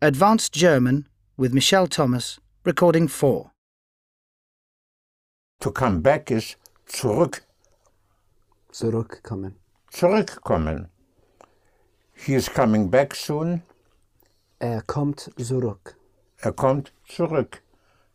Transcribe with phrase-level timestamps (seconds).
[0.00, 3.50] Advanced German with Michel Thomas, recording 4.
[5.60, 6.54] To come back is
[6.86, 7.40] zurück,
[8.70, 9.54] Zurückkommen.
[9.90, 10.88] zurückkommen.
[12.14, 13.62] He is coming back soon.
[14.60, 15.96] Er kommt zurück.
[16.44, 17.62] Er kommt zurück.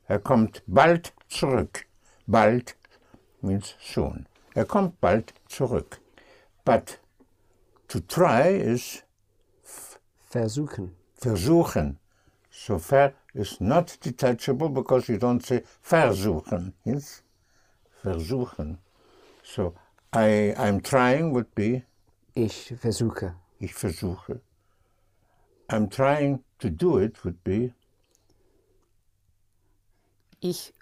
[0.08, 1.86] Er kommt bald zurück.
[2.28, 2.76] Bald
[3.42, 4.26] means soon.
[4.56, 6.00] Er kommt bald zurück.
[6.64, 7.00] But
[7.90, 9.04] to try is
[10.32, 10.96] Versuchen.
[11.24, 11.98] Versuchen.
[12.52, 16.74] So ver is not detachable because you don't say versuchen.
[16.86, 17.24] Yes?
[18.04, 18.78] Versuchen.
[19.44, 19.74] So
[20.12, 21.84] I, I'm trying would be
[22.36, 23.36] Ich versuche.
[23.60, 24.40] ich versuche.
[25.70, 27.74] I'm trying to do it would be
[30.42, 30.74] Ich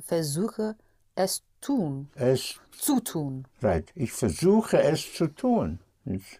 [0.00, 0.76] versuche
[1.16, 3.46] es tun, es zu tun.
[3.60, 3.90] Right.
[3.96, 5.80] Ich versuche es zu tun.
[6.06, 6.38] It's,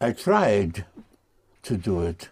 [0.00, 0.86] I tried
[1.62, 2.30] to do it.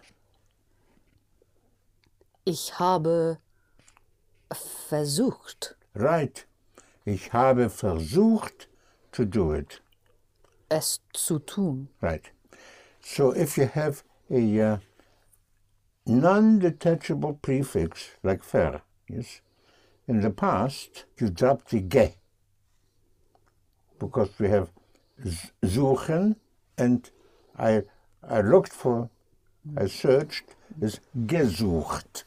[2.45, 3.39] Ich habe
[4.51, 6.45] versucht, Right.
[7.05, 8.67] Ich habe versucht
[9.11, 9.81] to do it.
[10.69, 11.89] es zu tun.
[12.01, 12.31] Right.
[13.01, 14.77] So if you have a uh,
[16.05, 19.41] non-detachable prefix like ver, yes,
[20.07, 22.17] in the past you drop the ge
[23.99, 24.69] because we have
[25.63, 26.35] suchen
[26.77, 27.09] and
[27.57, 27.83] I
[28.21, 29.09] I looked for
[29.75, 32.25] I searched is gesucht.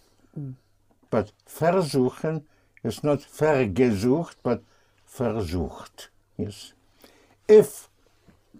[1.10, 2.42] But versuchen
[2.84, 4.62] is not vergesucht but
[5.06, 6.10] versucht.
[6.36, 6.74] Yes.
[7.48, 7.88] If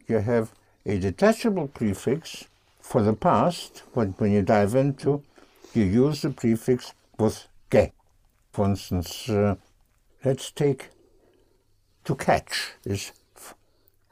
[0.08, 0.52] you have
[0.86, 2.44] a detachable prefix
[2.80, 5.22] for the past, when, when you dive into,
[5.74, 7.92] you use the prefix with ge.
[8.52, 9.54] For instance, uh,
[10.24, 10.90] let's take
[12.04, 13.54] to catch is f-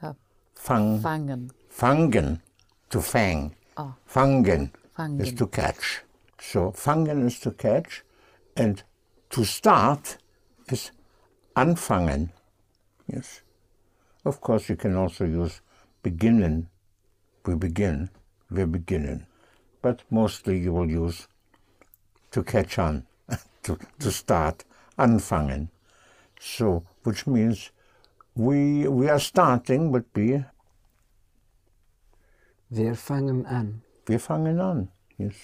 [0.01, 0.13] Ja,
[0.55, 1.51] fang, fangen.
[1.69, 2.39] fangen,
[2.89, 3.53] to fang.
[3.79, 3.95] Ah.
[4.05, 4.71] Fangen,
[5.21, 6.01] is to catch.
[6.41, 8.03] So fangen is to catch,
[8.57, 8.83] and
[9.29, 10.17] to start
[10.67, 10.91] is
[11.55, 12.31] anfangen.
[13.07, 13.41] Yes.
[14.25, 15.61] Of course, you can also use
[16.03, 16.67] beginnen.
[17.45, 18.09] We begin.
[18.51, 19.27] We beginnen.
[19.81, 21.29] But mostly you will use
[22.31, 23.05] to catch on,
[23.63, 24.65] to, to start,
[24.97, 25.69] anfangen.
[26.37, 27.71] So, which means
[28.35, 30.43] we we are starting would be
[32.69, 33.81] Wir fangen an.
[34.05, 34.89] wir fangen an.
[35.17, 35.35] Yes.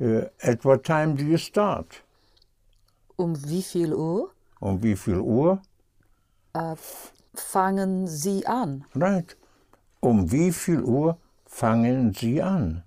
[0.00, 2.02] Uh, at what time do you start?
[3.16, 5.60] Um wie viel Uhr Um wie viel Uhr?
[7.34, 8.84] fangen Sie an?
[8.94, 9.36] Right.
[10.00, 11.16] Um wie viel Uhr
[11.46, 12.82] fangen Sie an?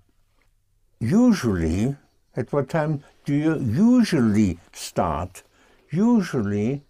[1.00, 1.96] Usually,
[2.36, 5.44] at what time do you usually start?
[5.92, 6.82] Usually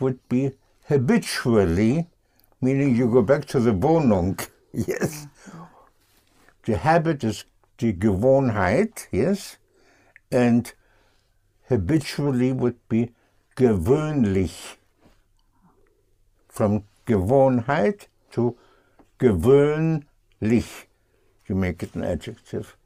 [0.00, 0.52] would be
[0.88, 2.06] habitually,
[2.60, 4.38] meaning you go back to the Wohnung.
[4.72, 5.26] Yes.
[6.68, 7.46] The habit is
[7.78, 9.56] the Gewohnheit, yes.
[10.30, 10.70] And
[11.70, 13.12] habitually would be
[13.56, 14.76] gewöhnlich.
[16.46, 18.58] From Gewohnheit to
[19.18, 20.84] gewöhnlich.
[21.46, 22.76] You make it an adjective.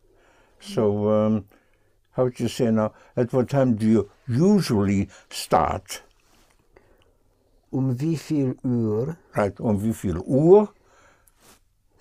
[0.60, 1.47] So, um,
[2.12, 2.93] how would you say now?
[3.16, 6.03] At what time do you usually start?
[7.72, 10.72] Um wie viel Uhr Right, um wie viel Uhr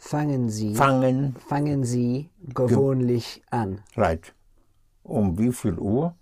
[0.01, 1.35] fangen Sie, fangen?
[1.47, 3.81] fangen Sie gewöhnlich an?
[3.95, 4.33] Right.
[5.03, 6.15] Um wie viel Uhr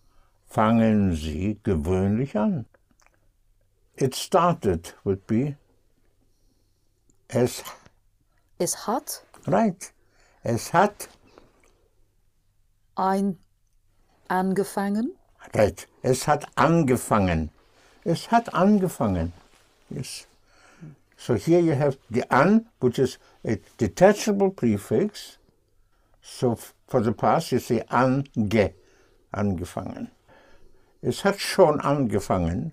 [0.47, 2.65] fangen Sie gewöhnlich an?
[3.95, 5.55] It started would be
[7.29, 7.63] es,
[8.57, 9.93] Es hat right.
[10.43, 11.09] Es hat,
[12.95, 13.37] ein
[14.27, 15.13] angefangen.
[15.55, 15.87] right.
[16.01, 17.49] Es hat angefangen.
[18.03, 19.31] Es hat angefangen.
[19.89, 20.27] Yes.
[21.19, 25.37] So here you have the an, which is a detachable prefix.
[26.21, 28.73] So f- for the past you say ange,
[29.33, 30.11] angefangen.
[31.03, 32.71] Es hat schon angefangen.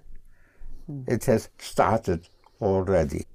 [1.09, 2.29] It has started
[2.61, 3.27] already.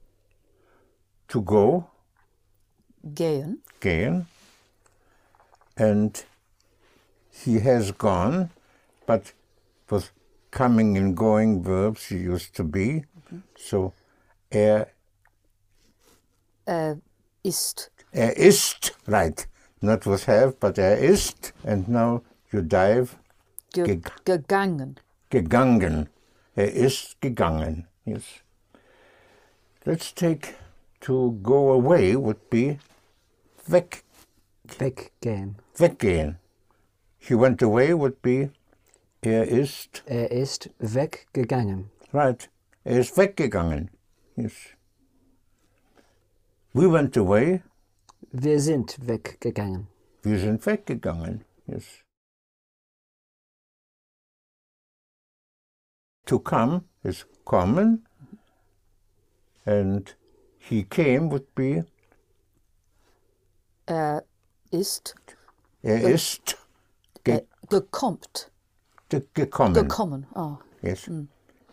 [1.27, 1.89] To go,
[3.13, 3.57] Gehen.
[3.81, 4.27] gehen,
[5.75, 6.23] and
[7.29, 8.49] he has gone,
[9.05, 9.33] but
[9.89, 10.11] with
[10.51, 13.03] coming and going verbs he used to be.
[13.57, 13.93] So
[14.53, 14.87] er,
[16.65, 16.97] Er
[17.43, 19.47] ist er ist, right,
[19.81, 22.21] not with have, but er ist, and now
[22.51, 23.15] you dive,
[23.73, 24.95] ge Geg- gegangen.
[25.29, 26.09] gegangen.
[26.55, 28.23] Er ist gegangen, yes.
[29.85, 30.55] Let's take
[30.99, 32.77] to go away would be
[33.67, 34.03] weg,
[34.77, 35.55] Weggehen.
[35.77, 36.37] weggehen.
[37.17, 38.49] He went away would be
[39.21, 41.89] er ist, Er ist weggegangen.
[42.13, 42.49] right,
[42.83, 43.89] er ist weggegangen,
[44.35, 44.51] yes.
[46.73, 47.61] We went away,
[48.31, 49.87] Wir sind weggegangen.
[50.23, 51.85] wir sind weggegangen, Yes.
[56.25, 58.05] To come is kommen,
[59.65, 60.15] and
[60.59, 61.83] he came would be
[63.87, 64.23] Er
[64.71, 65.15] ist
[65.83, 66.57] er ist
[67.25, 68.49] ge äh, gekommt.
[69.09, 69.73] ge gekommen.
[69.73, 70.25] Gekommen.
[70.35, 70.59] Ah.
[70.81, 71.09] Yes.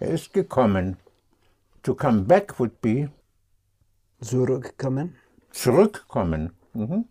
[0.01, 0.97] Er ist gekommen.
[1.83, 3.11] To come back would be
[4.21, 5.15] Zurückkommen.
[5.53, 6.53] zurückkommen.
[6.75, 7.05] Mhm.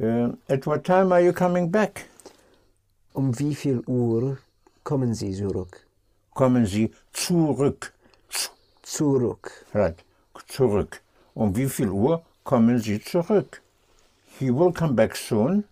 [0.00, 2.06] Uh, at what time are you coming back?
[3.14, 4.38] Um wie viel Uhr
[4.84, 5.86] kommen Sie zurück?
[6.34, 7.92] Kommen Sie zurück.
[8.30, 8.50] Z-
[8.82, 9.50] Zurück.
[9.74, 10.04] Right.
[10.46, 11.00] Zurück.
[11.34, 13.60] Um wie viel Uhr kommen Sie zurück?
[14.38, 15.64] He will come back soon.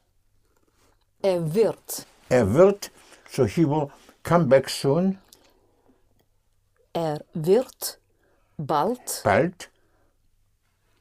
[1.23, 2.07] Er wird.
[2.29, 2.91] Er wird,
[3.31, 3.89] so he will
[4.25, 5.19] come back soon,
[6.93, 7.99] Er wird
[8.59, 9.71] bald bald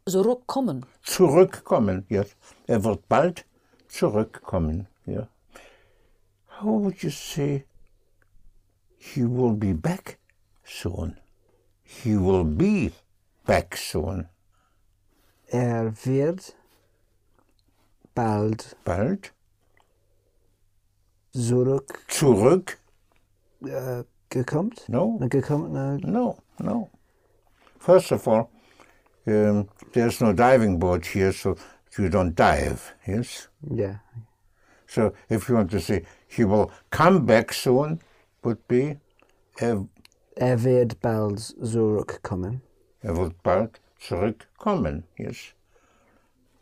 [0.07, 0.86] zurückkommen.
[1.04, 2.06] zurückkommen.
[2.10, 2.36] Yes.
[2.68, 3.46] Er wird bald
[3.88, 4.88] zurückkommen.
[5.07, 5.28] Yeah.
[6.62, 7.66] How would you say
[8.98, 10.18] he will be back
[10.63, 11.18] soon?
[11.84, 12.92] He will be
[13.46, 14.28] back soon.
[15.48, 16.56] Er wird
[18.13, 19.34] bald Bald
[21.34, 22.78] zurück zurück?
[23.63, 24.88] äh, gekommt?
[24.88, 25.18] No.
[25.30, 26.00] Gekommen?
[26.02, 26.90] No, no.
[27.80, 28.48] First of all,
[29.27, 31.56] um, there's no diving board here, so
[31.98, 32.94] you don't dive.
[33.07, 33.48] Yes.
[33.62, 33.95] ja.
[34.88, 38.00] So if you want to say he will come back soon,
[38.44, 38.98] would be
[39.62, 39.86] er,
[40.38, 42.62] Er wird bald zurückkommen.
[43.01, 45.04] er wird bald zurückkommen.
[45.18, 45.54] Yes.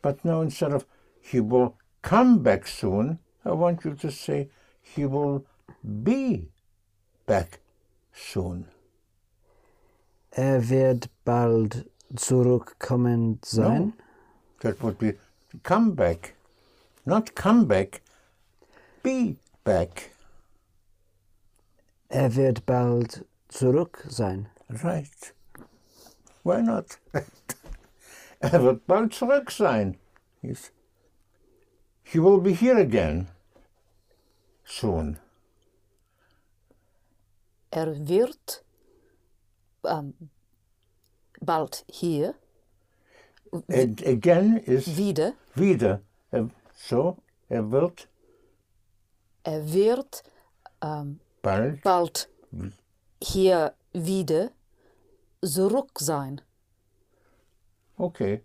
[0.01, 0.86] But now instead of
[1.21, 4.50] he will come back soon, I want you to say
[4.81, 5.45] he will
[5.83, 6.48] be
[7.25, 7.59] back
[8.13, 8.68] soon.
[10.31, 13.94] Er wird bald zurückkommen sein.
[14.62, 15.18] That would be
[15.63, 16.36] come back,
[17.06, 18.01] not come back,
[19.01, 20.12] be back.
[22.10, 24.48] Er wird bald zurück sein.
[24.69, 25.33] Right.
[26.44, 27.00] Why not?
[28.39, 29.98] er wird bald zurück sein.
[30.42, 30.71] Yes.
[32.04, 33.27] He will be here again
[34.66, 35.18] soon.
[37.71, 38.63] Er wird
[39.83, 40.13] ähm,
[41.45, 42.36] bald hier
[43.69, 45.34] And again is wieder.
[45.56, 46.01] wieder.
[46.31, 47.18] Er- So,
[47.50, 48.07] er wird
[49.44, 50.24] Er wird
[50.81, 52.30] ähm, bald bald
[53.22, 54.51] hier wieder
[55.45, 56.42] zurück sein.
[57.98, 58.42] Okay.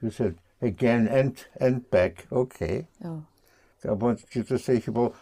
[0.00, 2.26] You said again and and back.
[2.30, 2.86] Okay.
[3.02, 3.22] Ja.
[3.84, 5.12] I want you to say he will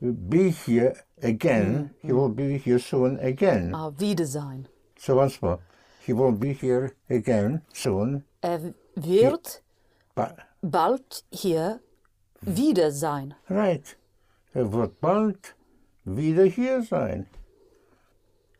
[0.00, 1.90] be here again.
[2.00, 3.74] He will be here soon again.
[3.74, 4.68] Ah, wieder sein.
[4.98, 5.58] So once more.
[6.04, 8.24] He will be here again soon.
[8.42, 9.62] Er wird
[10.14, 11.80] But bald hier
[12.40, 13.34] wieder sein.
[13.48, 13.96] right.
[14.54, 15.54] Er wird bald
[16.04, 17.26] wieder hier sein.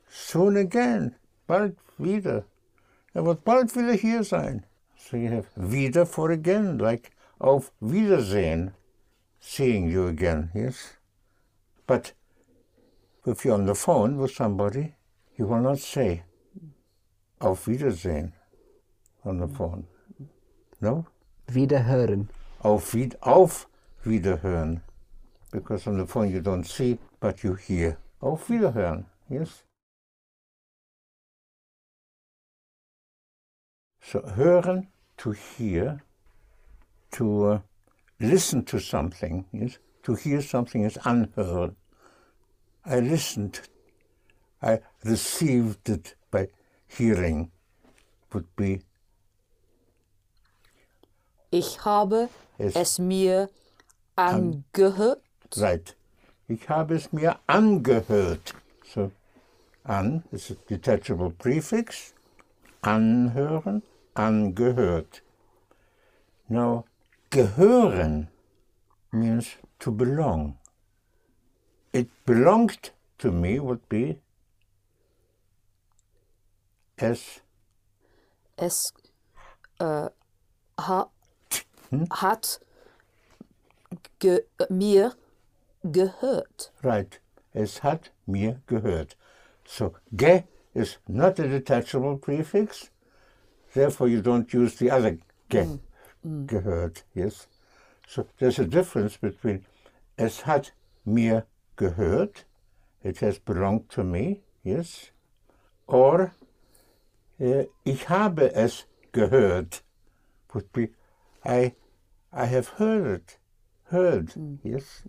[0.09, 1.17] Soon again.
[1.47, 2.44] Bald wieder.
[3.15, 4.65] Er wird bald wieder hier sein.
[4.97, 7.11] So you have wieder for again, like
[7.41, 8.73] auf Wiedersehen.
[9.41, 10.97] Seeing you again, yes?
[11.89, 12.15] But
[13.27, 14.94] if you're on the phone with somebody,
[15.37, 16.23] you will not say
[17.43, 18.33] auf Wiedersehen
[19.25, 19.87] on the phone.
[20.81, 21.06] No?
[21.49, 22.29] Wiederhören.
[22.61, 23.69] Auf, auf
[24.05, 24.83] Wiederhören.
[25.51, 27.99] Because on the phone you don't see, but you hear.
[28.20, 29.65] Auf Wiederhören, yes?
[34.01, 36.01] So hören, to hear,
[37.11, 37.58] to uh,
[38.19, 39.79] listen to something, yes?
[40.05, 41.77] To hear something is anhören.
[42.84, 43.61] I listened,
[44.61, 46.17] I received it
[46.96, 47.51] hearing,
[48.32, 48.81] would be
[51.51, 53.51] Ich habe Es- es mir
[54.17, 55.22] angehört.
[55.56, 55.96] Right.
[56.49, 58.55] Ich habe es mir angehört.
[58.94, 59.11] So,
[59.84, 62.15] an ist a detachable prefix.
[62.81, 63.82] Anhören,
[64.15, 65.22] angehört.
[66.49, 66.84] Now,
[67.31, 68.29] gehören
[69.11, 70.58] means to belong.
[71.93, 74.17] It belonged to me would be
[78.56, 78.93] Es
[79.79, 80.09] äh,
[80.79, 81.11] ha,
[81.91, 82.06] hmm?
[82.11, 82.61] hat
[84.19, 85.15] ge, mir
[85.82, 86.73] gehört.
[86.82, 87.21] Right.
[87.53, 89.17] Es hat mir gehört.
[89.65, 90.44] So, ge
[90.75, 92.91] is not a detachable prefix.
[93.75, 95.19] Therefore, you don't use the other
[95.49, 95.65] ge.
[95.65, 95.81] Mm,
[96.25, 96.47] mm.
[96.47, 97.49] Gehört, yes.
[98.06, 99.65] So, there's a difference between
[100.17, 100.73] es hat
[101.05, 102.44] mir gehört,
[103.03, 105.11] it has belonged to me, yes,
[105.87, 106.32] or
[107.84, 109.82] ich habe es gehört
[110.53, 110.91] would be
[111.44, 111.75] I,
[112.32, 113.39] I have heard it.
[113.91, 114.34] heard.
[114.63, 115.03] Yes.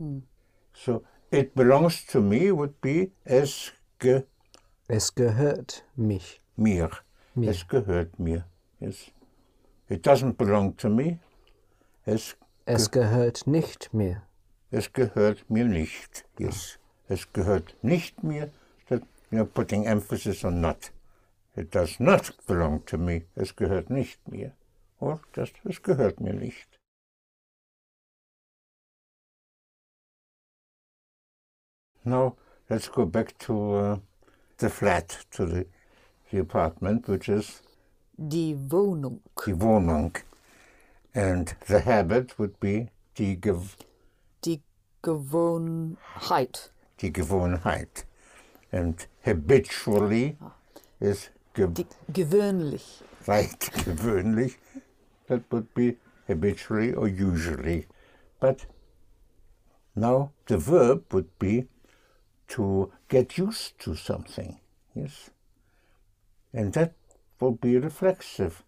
[0.74, 4.24] So it belongs to me would be es ge
[4.88, 6.42] Es gehört mich.
[6.58, 6.90] mir.
[7.36, 8.46] Es gehört mir.
[8.80, 9.12] Yes.
[9.90, 11.20] It doesn't belong to me.
[12.06, 12.36] Es,
[12.66, 14.24] Es gehört nicht mir.
[14.72, 16.26] es gehört mir nicht.
[16.40, 16.80] Yes.
[17.08, 18.50] Es gehört nicht mir.
[18.90, 20.92] That you're putting emphasis on not.
[21.56, 23.26] It does not belong to me.
[23.36, 24.54] Es gehört nicht mir.
[25.00, 26.80] Or just es gehört mir nicht.
[32.06, 32.36] Now
[32.70, 33.98] let's go back to uh,
[34.58, 35.66] the flat, to the,
[36.32, 37.62] the apartment, which is
[38.18, 39.20] Die Wohnung.
[39.46, 40.16] die Wohnung.
[41.16, 43.62] And the habit would be die, Gew
[44.42, 44.62] Die
[45.04, 46.70] Gewohnheit.
[46.98, 48.06] die Gewohnheit.
[48.72, 50.38] And habitually
[51.00, 53.04] is ge Die gewöhnlich.
[53.28, 54.58] right, gewöhnlich.
[55.28, 57.88] That would be habitually or usually.
[58.40, 58.66] But
[59.96, 61.68] now the verb would be
[62.50, 64.60] to get used to something.
[64.94, 65.30] Yes.
[66.54, 66.94] And that
[67.40, 68.64] will be reflexive.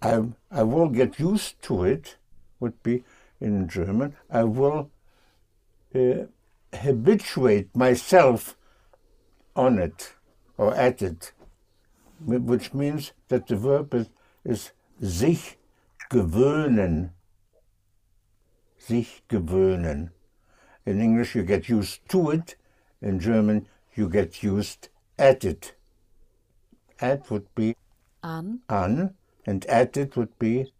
[0.00, 2.16] I, I will get used to it,
[2.58, 3.04] would be
[3.40, 4.16] in German.
[4.30, 4.90] I will
[5.94, 6.26] uh,
[6.72, 8.56] habituate myself
[9.54, 10.14] on it
[10.56, 11.32] or at it,
[12.24, 14.08] which means that the verb is,
[14.44, 15.56] is sich
[16.10, 17.10] gewöhnen.
[18.78, 20.10] Sich gewöhnen.
[20.84, 22.56] In English, you get used to it.
[23.00, 25.74] In German, you get used at it.
[27.00, 27.76] At would be
[28.22, 29.14] An, an,
[29.46, 30.72] and at it would be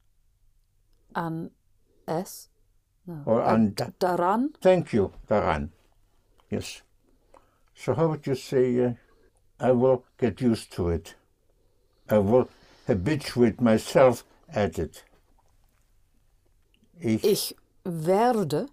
[1.14, 1.50] an
[2.06, 2.48] es.
[3.06, 3.22] No.
[3.26, 3.74] or an.
[3.74, 4.54] da- Daran.
[4.60, 5.70] Thank you, daran.
[6.50, 6.82] Yes.
[7.74, 8.92] So how would you say, uh,
[9.62, 11.14] I will get used to it?
[12.10, 12.48] I will
[12.86, 15.04] habituate myself at it.
[17.00, 18.66] Ich, Ich werde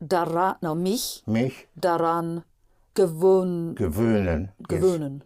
[0.00, 2.44] daran, no, mich mich daran
[2.94, 4.52] gewöhn, gewöhnen.
[4.68, 5.24] Gewöhnen.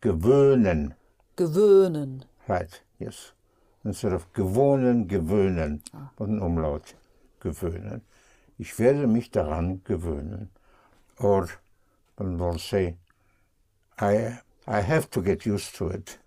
[0.00, 0.94] Gewöhnen.
[1.36, 2.24] Gewöhnen.
[2.48, 3.32] Right, yes.
[3.84, 5.82] Instead of gewohnen, gewöhnen.
[6.16, 6.94] Und ein Umlaut.
[7.40, 8.02] Gewöhnen.
[8.58, 10.50] Ich werde mich daran gewöhnen.
[11.18, 11.48] Or
[12.16, 12.96] one will say,
[14.02, 16.18] I, I have to get used to it.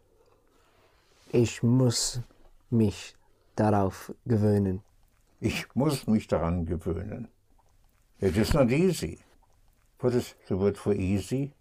[1.34, 2.22] Ich muss
[2.70, 3.16] mich
[3.58, 4.82] darauf gewöhnen.
[5.42, 7.28] Ich muss mich daran gewöhnen.
[8.22, 9.20] It is not easy.
[10.00, 11.52] What is the word for easy?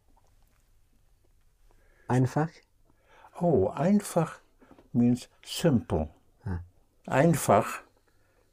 [2.09, 2.51] Einfach?
[3.41, 4.41] Oh, einfach
[4.93, 6.09] means simple.
[7.07, 7.83] Einfach,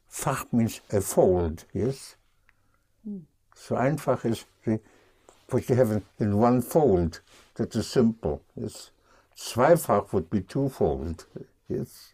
[0.08, 2.16] Fach means a fold, yes?
[3.54, 4.80] So einfach is the,
[5.48, 7.20] what you have in, in one fold.
[7.54, 8.90] That is simple, yes?
[9.36, 11.26] Zweifach would be twofold,
[11.68, 12.12] yes?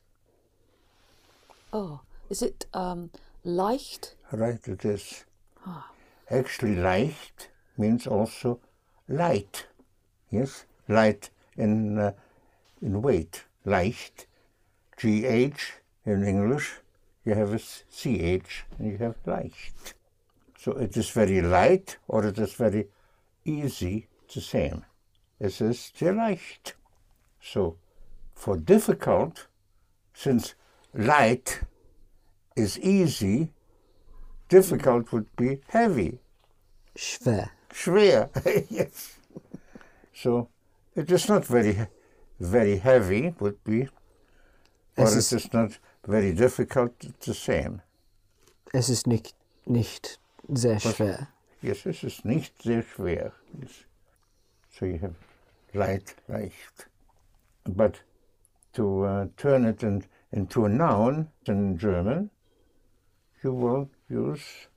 [1.73, 3.11] Oh, is it um,
[3.45, 4.15] leicht?
[4.33, 5.25] Right, it is.
[6.31, 8.61] Actually, leicht means also
[9.09, 9.67] light.
[10.31, 12.13] Yes, light in uh,
[12.83, 13.45] in weight.
[13.65, 14.27] Leicht,
[14.97, 15.61] gh
[16.05, 16.81] in English.
[17.25, 18.07] You have a s- ch
[18.79, 19.95] and you have leicht.
[20.59, 22.89] So it is very light or it is very
[23.45, 24.09] easy.
[24.25, 24.85] It's the same.
[25.41, 26.77] Es ist sehr leicht.
[27.41, 27.77] So
[28.35, 29.49] for difficult,
[30.15, 30.55] since
[30.93, 31.61] light
[32.57, 33.53] is easy,
[34.49, 36.19] difficult would be heavy,
[36.97, 37.51] Schwer.
[37.73, 38.29] schwer.
[38.71, 39.19] yes.
[40.13, 40.49] So
[40.97, 41.87] it is not very,
[42.41, 43.89] very heavy, would be,
[44.97, 46.93] or Es it ist- is not very difficult.
[47.05, 47.83] It's the same.
[48.73, 49.35] Es ist nicht,
[49.67, 50.19] nicht
[50.53, 51.29] sehr schwer.
[51.63, 53.33] Yes, es ist nicht sehr schwer.
[53.61, 53.85] Yes.
[54.71, 55.15] So you have
[55.75, 56.87] light, leicht.
[57.65, 58.01] But
[58.75, 62.31] to uh, turn it in, into a noun in German,
[63.43, 64.69] you will use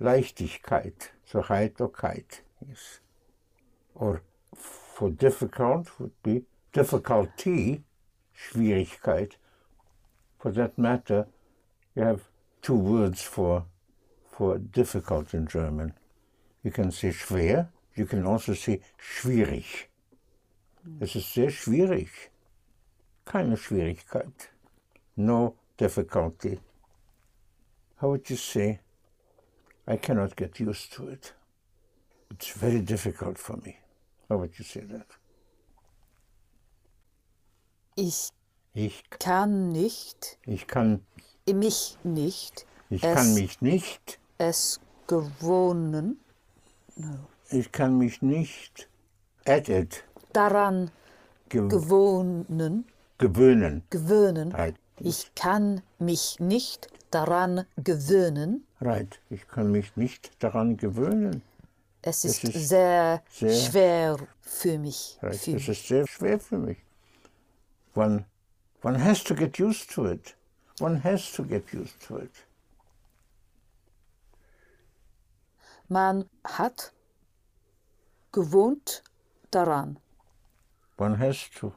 [0.00, 2.40] Leichtigkeit, so Heiterkeit.
[2.66, 3.00] Yes.
[3.94, 4.22] Or
[4.54, 7.82] for difficult would be difficulty,
[8.34, 9.32] Schwierigkeit.
[10.38, 11.26] For that matter,
[11.94, 12.22] you have
[12.62, 13.64] two words for
[14.36, 15.94] for difficult in German.
[16.62, 19.86] You can say schwer, you can also say schwierig.
[21.00, 22.08] Es ist sehr schwierig.
[23.24, 24.50] Keine Schwierigkeit.
[25.16, 26.60] No difficulty.
[28.00, 28.80] How would you say?
[29.88, 31.34] I cannot get used to it.
[32.30, 33.76] It's very difficult for me.
[34.28, 35.06] How would you say that?
[37.94, 38.30] Ich
[38.74, 41.06] Ich, kann nicht, ich kann,
[41.50, 46.20] mich nicht, ich Es- kann mich nicht, es gewohnen,
[47.50, 48.90] ich kann mich nicht
[49.46, 50.04] at it
[50.36, 50.90] daran
[51.48, 52.84] ge gewohnen,
[53.18, 53.82] gewöhnen.
[53.90, 54.52] gewöhnen.
[54.52, 54.76] Right.
[54.98, 58.66] Ich kann mich nicht daran gewöhnen.
[58.80, 59.20] Right.
[59.30, 61.42] Ich kann mich nicht daran gewöhnen.
[62.02, 65.18] Es ist, ist sehr, sehr- schwer für mich.
[65.22, 65.36] Right.
[65.36, 66.78] Für Es ist sehr schwer für mich.
[67.94, 68.24] One,
[68.82, 70.36] one has to get used to it.
[70.80, 72.30] One has to get used to it.
[75.88, 76.92] Man hat
[78.32, 79.02] gewohnt
[79.50, 79.98] daran.
[80.98, 81.72] One has to.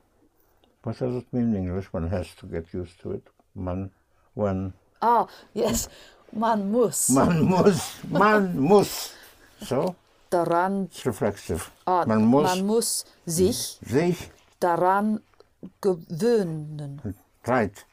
[0.83, 1.91] What does it mean in English?
[1.93, 3.27] One has to get used to it.
[3.55, 3.91] Man,
[4.33, 5.87] one, Ah, yes,
[6.33, 9.13] man muss man muss, man muss.
[9.61, 9.95] So,
[10.29, 11.69] daran, it's reflexive.
[11.87, 15.21] ah, man muss man muss sich sich, daran
[15.81, 17.01] gewöhnen.
[17.47, 17.85] right.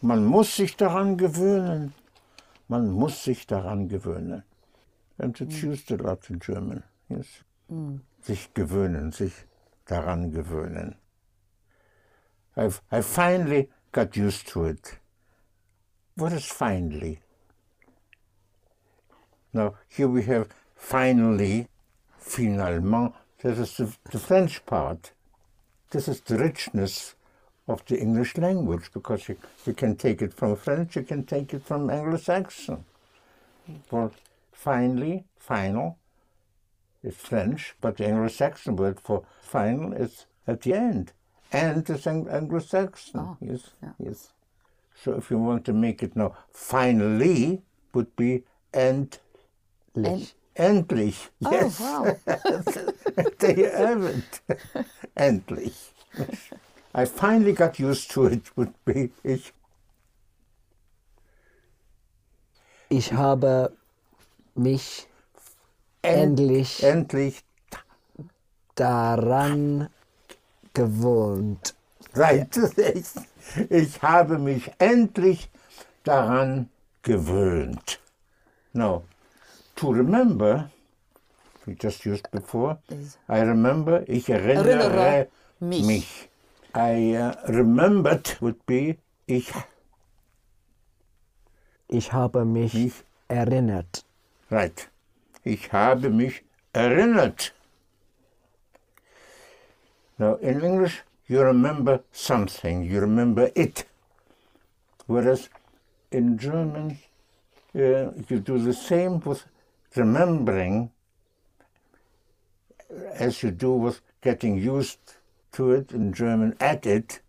[0.00, 1.94] Man muss sich daran gewöhnen.
[2.68, 4.42] Man muss sich daran gewöhnen.
[5.18, 6.82] And it's used a lot in German.
[7.08, 7.26] Yes.
[8.22, 9.32] Sich gewöhnen, sich
[9.88, 10.96] daran gewöhnen.
[12.56, 14.98] I've, I finally got used to it.
[16.16, 17.20] What is finally?
[19.52, 21.68] Now, here we have finally,
[22.18, 23.14] finalement.
[23.42, 25.12] This is the, the French part.
[25.90, 27.14] This is the richness
[27.68, 29.36] of the English language because you,
[29.66, 32.84] you can take it from French, you can take it from Anglo-Saxon.
[33.90, 34.12] Well,
[34.52, 35.98] finally, final
[37.02, 41.12] is French, but the Anglo-Saxon word for final is at the end.
[41.52, 43.20] And is Anglo-Saxon.
[43.20, 44.32] Oh, yes, yes.
[44.94, 49.18] So if you want to make it now, finally would be end,
[49.94, 50.34] Lich.
[50.56, 51.28] endlich.
[51.44, 52.16] Oh, Yes, wow.
[53.38, 54.40] there you have it.
[55.16, 55.90] endlich.
[56.94, 58.56] I finally got used to it.
[58.56, 59.52] Would be ich.
[62.90, 63.72] Ich habe
[64.54, 65.11] mich End-
[66.02, 67.44] endlich Endlich.
[68.74, 69.88] daran
[70.74, 71.74] gewohnt.
[72.14, 72.56] Right.
[72.94, 73.06] Ich,
[73.70, 75.50] ich habe mich endlich
[76.04, 76.68] daran
[77.02, 78.00] gewöhnt.
[78.74, 79.04] Now,
[79.76, 80.70] to remember,
[81.66, 82.78] we just used before,
[83.28, 85.28] I remember, ich erinnere, Erinnere
[85.60, 85.84] mich.
[85.86, 86.28] mich.
[86.74, 89.52] I uh, remembered would be, ich,
[91.88, 93.04] Ich habe mich Mich?
[93.28, 94.04] erinnert.
[94.50, 94.88] right.
[95.44, 97.52] Ich habe mich erinnert.
[100.18, 103.86] Now, in English, you remember something, you remember it.
[105.06, 105.48] Whereas
[106.12, 106.98] in German,
[107.74, 109.44] uh, you do the same with
[109.96, 110.90] remembering
[113.14, 115.16] as you do with getting used
[115.52, 117.20] to it in German, at it,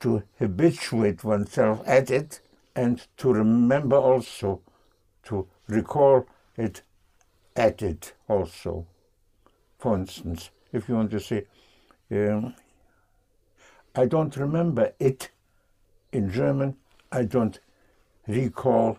[0.00, 2.40] to habituate oneself at it,
[2.74, 4.60] and to remember also,
[5.24, 6.82] to recall it
[7.56, 8.86] it also.
[9.78, 11.46] For instance, if you want to say,
[12.10, 12.54] um,
[13.94, 15.30] I don't remember it
[16.12, 16.76] in German,
[17.12, 17.58] I don't
[18.26, 18.98] recall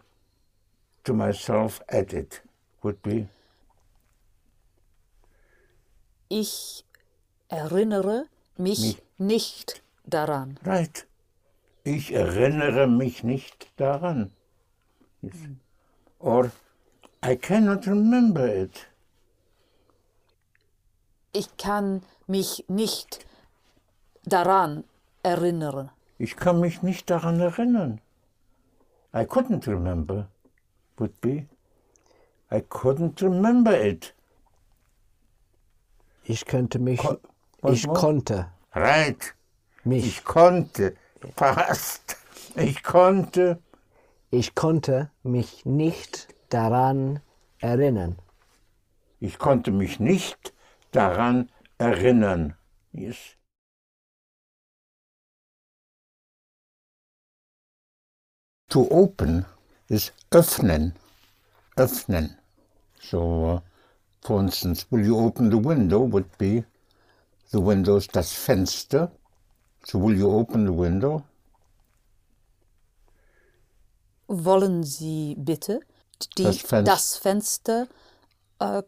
[1.04, 2.40] to myself added
[2.84, 3.28] would be
[6.30, 6.86] Ich
[7.50, 8.26] erinnere
[8.58, 10.58] mich nicht daran.
[10.64, 11.06] right.
[11.84, 14.32] Ich erinnere mich nicht daran.
[15.22, 15.36] Yes.
[16.20, 16.52] Or
[17.24, 18.88] I cannot remember it.
[21.34, 23.26] Ich kann mich nicht
[24.26, 24.84] daran
[25.24, 25.92] erinnern.
[26.18, 28.02] Ich kann mich nicht daran erinnern.
[29.14, 30.28] I couldn't remember.
[30.98, 31.48] Would be.
[32.52, 34.14] I couldn't remember it.
[36.24, 37.00] Ich könnte mich.
[37.00, 37.20] Ko-
[37.70, 38.00] ich more?
[38.00, 39.36] konnte Right.
[39.84, 40.06] mich.
[40.06, 40.96] Ich konnte.
[41.36, 42.18] Passt.
[42.56, 43.60] Ich konnte.
[44.32, 47.20] Ich konnte mich nicht daran
[47.60, 48.18] erinnern.
[49.20, 50.54] Ich konnte mich nicht
[50.92, 52.56] daran erinnern.
[52.92, 53.18] Yes.
[58.70, 59.46] To open
[59.90, 60.94] is öffnen.
[61.76, 62.38] Öffnen.
[63.00, 63.62] So,
[64.22, 66.64] for instance, will you open the window would be
[67.52, 69.12] the window's das Fenster.
[69.86, 71.24] So will you open the window?
[74.28, 75.82] Wollen Sie bitte
[76.38, 76.84] die, Das Fenster.
[76.84, 77.88] das Fenster
[78.60, 78.82] äh,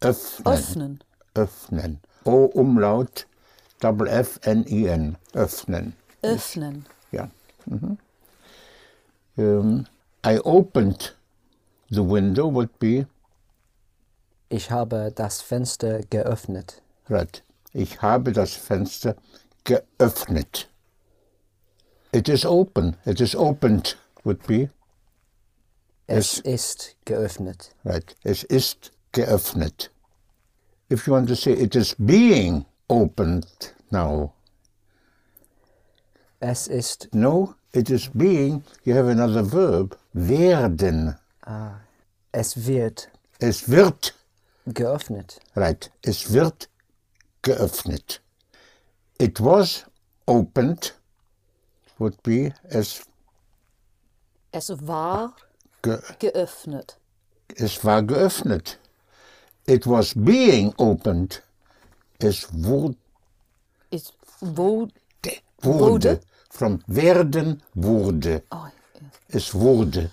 [0.00, 0.46] Öffnen.
[0.46, 1.04] öffnen?
[1.34, 2.00] Öffnen.
[2.24, 3.26] O Umlaut,
[3.80, 5.16] Double F N I N.
[5.32, 5.94] Öffnen.
[6.22, 6.86] Öffnen.
[7.12, 7.28] Yeah.
[7.66, 7.98] Mhm.
[9.36, 9.86] Um,
[10.24, 11.14] I opened
[11.90, 13.06] the window would be
[14.48, 16.82] Ich habe das Fenster geöffnet.
[17.08, 17.42] right.
[17.72, 19.14] Ich habe das Fenster
[19.64, 20.68] geöffnet.
[22.12, 22.96] It is open.
[23.04, 24.70] It is opened would be
[26.08, 27.74] Es ist geöffnet.
[27.84, 28.14] right.
[28.24, 29.90] Es ist geöffnet.
[30.90, 34.32] If you want to say it is being opened now,
[36.38, 41.16] Es ist no, it is being, you have another verb, werden.
[41.44, 41.80] Ah.
[42.32, 43.08] Es wird
[43.40, 44.14] Es wird,
[44.66, 45.40] geöffnet.
[45.56, 46.68] right, es wird
[47.42, 48.20] geöffnet.
[49.18, 49.84] It was
[50.26, 50.94] opened,
[51.98, 53.02] would be es,
[54.52, 55.34] Es war
[55.82, 56.96] ge, geöffnet.
[57.56, 58.78] es war geöffnet.
[59.66, 61.42] It was being opened.
[62.18, 62.96] Es wurde,
[63.90, 64.92] Es wurde.
[65.62, 66.20] wurde.
[66.50, 68.42] From werden wurde.
[68.50, 68.66] Oh,
[69.28, 70.10] Es wurde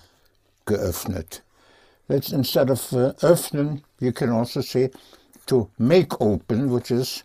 [0.66, 1.42] geöffnet.
[2.08, 4.90] That's instead of uh, öffnen, you can also say
[5.46, 7.24] to make open, which is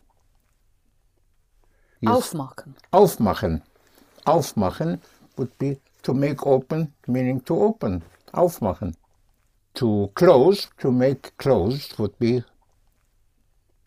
[2.01, 2.11] Yes.
[2.13, 2.75] Aufmachen.
[2.91, 3.61] aufmachen.
[4.25, 5.01] Aufmachen
[5.35, 8.01] would be to make open, meaning to open.
[8.33, 8.95] Aufmachen.
[9.75, 12.43] To close, to make closed would be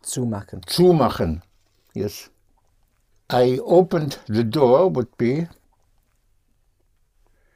[0.02, 0.60] Zumachen.
[0.66, 1.42] zumachen.
[1.94, 2.30] Yes.
[3.30, 5.48] I opened the door would be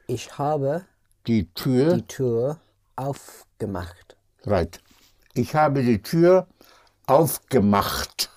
[0.07, 0.85] Ich habe
[1.27, 1.95] die Tür.
[1.97, 2.59] die Tür
[2.95, 4.15] aufgemacht.
[4.45, 4.79] Right.
[5.33, 6.47] Ich habe die Tür
[7.05, 8.29] aufgemacht.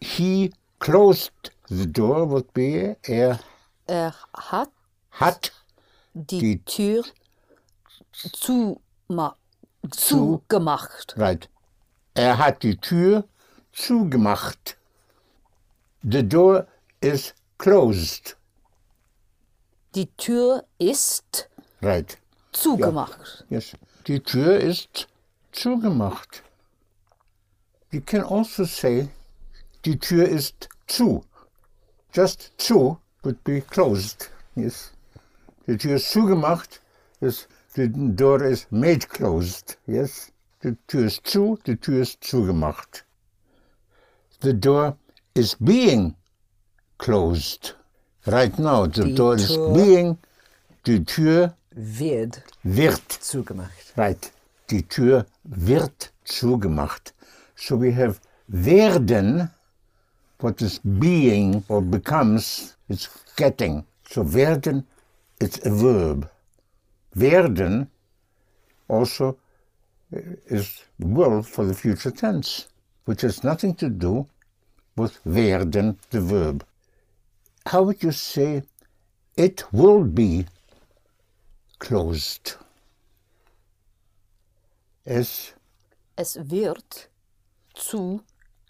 [0.00, 1.32] He closed
[1.68, 3.40] the door would be er
[3.86, 4.70] Er hat
[5.10, 5.52] hat
[6.14, 7.04] die, Die- Tür
[8.32, 9.36] zuma
[9.90, 11.14] zugemacht.
[11.16, 11.48] right.
[12.14, 13.24] Er hat die Tür
[13.72, 14.76] zugemacht.
[16.02, 16.66] The door
[17.00, 18.36] is closed.
[19.94, 21.48] Die Tür ist
[21.82, 22.18] Right.
[22.52, 23.44] zugemacht.
[23.50, 23.72] Yes.
[24.06, 25.08] Die Tür ist
[25.52, 26.42] zugemacht.
[27.90, 29.08] You can also say
[29.84, 31.24] die Tür ist zu.
[32.12, 34.30] Just zu would be closed.
[34.54, 34.92] Yes.
[35.66, 36.80] Die Tür ist zugemacht.
[37.20, 37.48] Yes.
[37.74, 39.76] The door is made closed.
[39.86, 40.30] Yes.
[40.62, 43.04] Die Tür ist zu, die Tür ist zugemacht.
[44.42, 44.96] The door
[45.34, 46.14] is being
[46.98, 47.74] closed.
[48.26, 50.18] Right now, the Die door is Tür- being,
[50.86, 53.92] die Tür Wird wird zugemacht.
[53.96, 54.30] Right.
[54.70, 57.12] Die Tür wird zugemacht.
[57.56, 59.50] So we have werden,
[60.38, 63.84] what is being or becomes, it's getting.
[64.08, 64.86] So werden,
[65.40, 66.30] it's a verb.
[67.14, 67.88] Werden
[68.88, 69.36] also
[70.12, 72.68] uh, is will for the future tense,
[73.06, 74.26] which has nothing to do
[74.96, 76.64] with werden, the verb.
[77.66, 78.62] How would you say
[79.36, 80.46] it will be
[81.78, 82.56] closed?
[85.06, 85.52] Es
[86.16, 87.08] Es wird
[87.74, 88.22] zu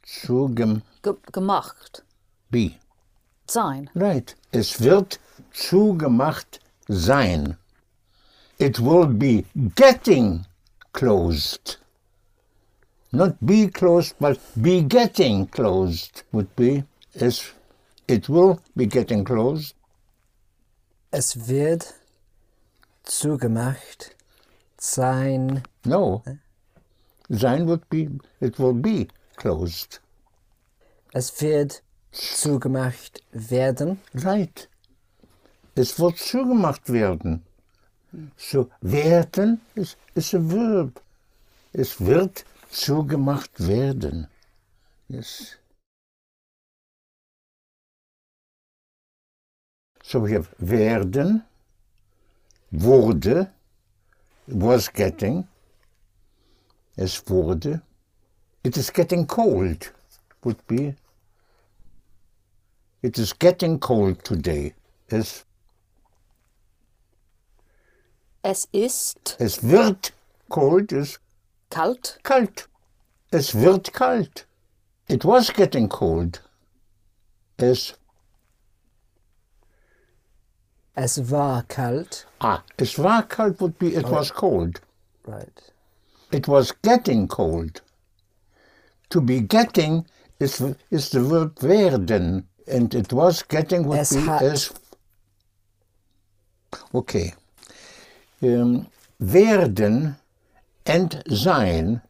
[0.02, 2.02] zugem ge gemacht
[2.50, 2.72] be.
[3.46, 3.90] sein.
[3.94, 4.34] Right.
[4.50, 5.20] Es wird
[5.52, 7.56] zugemacht sein.
[8.64, 10.46] It will be getting
[10.94, 11.76] closed.
[13.12, 16.84] Not be closed, but be getting closed would be.
[17.14, 17.52] Es,
[18.08, 19.74] it will be getting closed.
[21.12, 21.92] Es wird
[23.04, 24.14] zugemacht
[24.78, 25.62] sein.
[25.84, 26.22] No.
[27.30, 28.08] Sein would be,
[28.40, 29.98] it will be closed.
[31.12, 34.00] Es wird zugemacht werden.
[34.14, 34.68] Right.
[35.76, 37.44] Es wird zugemacht werden.
[38.36, 41.00] So werden is, is a verb.
[41.72, 44.28] Es wird zugemacht werden.
[45.08, 45.56] Yes.
[50.02, 51.42] So we have werden,
[52.70, 53.50] wurde,
[54.46, 55.48] was getting,
[56.96, 57.80] es wurde.
[58.62, 59.92] It is getting cold,
[60.42, 60.94] would be.
[63.02, 64.74] It is getting cold today.
[65.08, 65.44] Es,
[68.46, 70.12] Es ist es wird
[70.50, 71.18] cold, is
[71.70, 72.18] kalt.
[72.24, 72.68] kalt.
[73.30, 74.46] Es wird kalt.
[75.08, 76.42] It was getting cold.
[77.56, 77.94] Es,
[80.94, 82.26] Es war kalt.
[82.40, 84.82] ah, es war kalt would be it was cold.
[85.26, 85.72] Right.
[86.30, 87.80] It was getting cold.
[89.08, 90.04] To be getting
[90.38, 92.46] is, is the verb werden.
[92.66, 94.42] And it was getting would Es be hat.
[94.42, 94.70] as.
[96.92, 97.32] Okay.
[98.42, 100.16] Um, werden
[100.86, 102.02] and sein,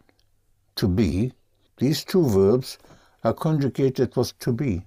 [0.76, 1.32] to be,
[1.78, 2.78] these two verbs
[3.22, 4.82] are conjugated with to be.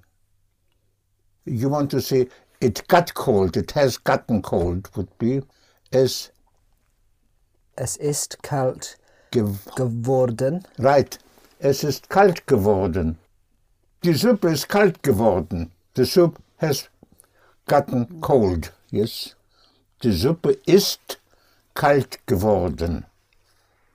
[1.46, 2.28] You want to say
[2.60, 5.42] it got cold, it has gotten cold, would be
[5.94, 6.32] as
[7.80, 8.98] Es ist kalt
[9.30, 10.66] gew geworden.
[10.80, 11.20] Right.
[11.60, 13.20] Es ist kalt geworden.
[14.04, 15.72] Die Suppe ist kalt geworden.
[15.96, 16.90] The soup has
[17.68, 18.74] gotten cold.
[18.90, 19.36] Yes.
[20.02, 21.20] Die Suppe ist
[21.78, 23.06] kalt geworden.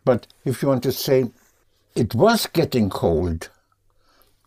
[0.05, 1.31] But if you want to say
[1.95, 3.51] it was getting cold,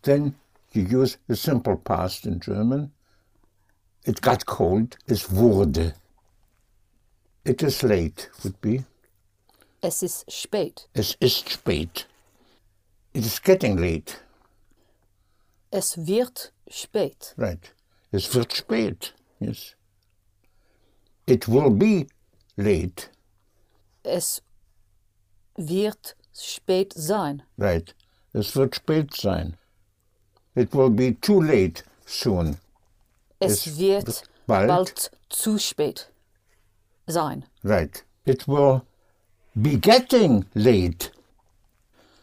[0.04, 0.36] then
[0.72, 2.92] you use the simple past in German.
[4.06, 5.94] it got cold, es wurde.
[7.44, 8.86] It is late, would be.
[9.82, 10.88] Es ist spät.
[10.94, 12.06] Es ist spät.
[13.14, 14.16] It is getting late.
[15.72, 17.34] Es wird spät.
[17.38, 17.74] Right.
[18.12, 19.14] Es wird spät.
[19.40, 19.76] Yes.
[21.28, 22.08] It will be
[22.58, 23.10] late.
[24.06, 24.42] Es
[25.56, 27.44] wird spät sein.
[27.58, 27.96] Right.
[28.34, 29.58] Es wird spät sein.
[30.56, 32.58] It will be too late soon.
[33.40, 36.10] Es Es wird bald- bald zu spät
[37.08, 37.46] sein.
[37.64, 38.04] Right.
[38.26, 38.82] It will
[39.54, 41.12] be getting late.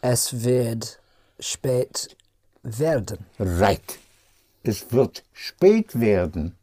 [0.01, 0.99] Es wird
[1.39, 2.15] spät
[2.63, 3.25] werden.
[3.39, 3.99] Right.
[4.63, 6.55] Es wird spät werden.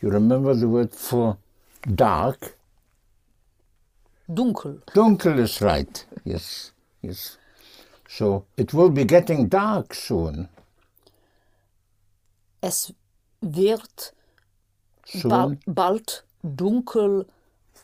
[0.00, 1.36] You remember the word for
[1.94, 2.56] dark?
[4.34, 4.80] Dunkel.
[4.94, 6.06] Dunkel is right.
[6.24, 6.72] Yes.
[7.02, 7.38] Yes.
[8.08, 10.48] So it will be getting dark soon.
[12.62, 12.92] Es
[13.40, 14.12] wird
[15.24, 17.26] ba bald dunkel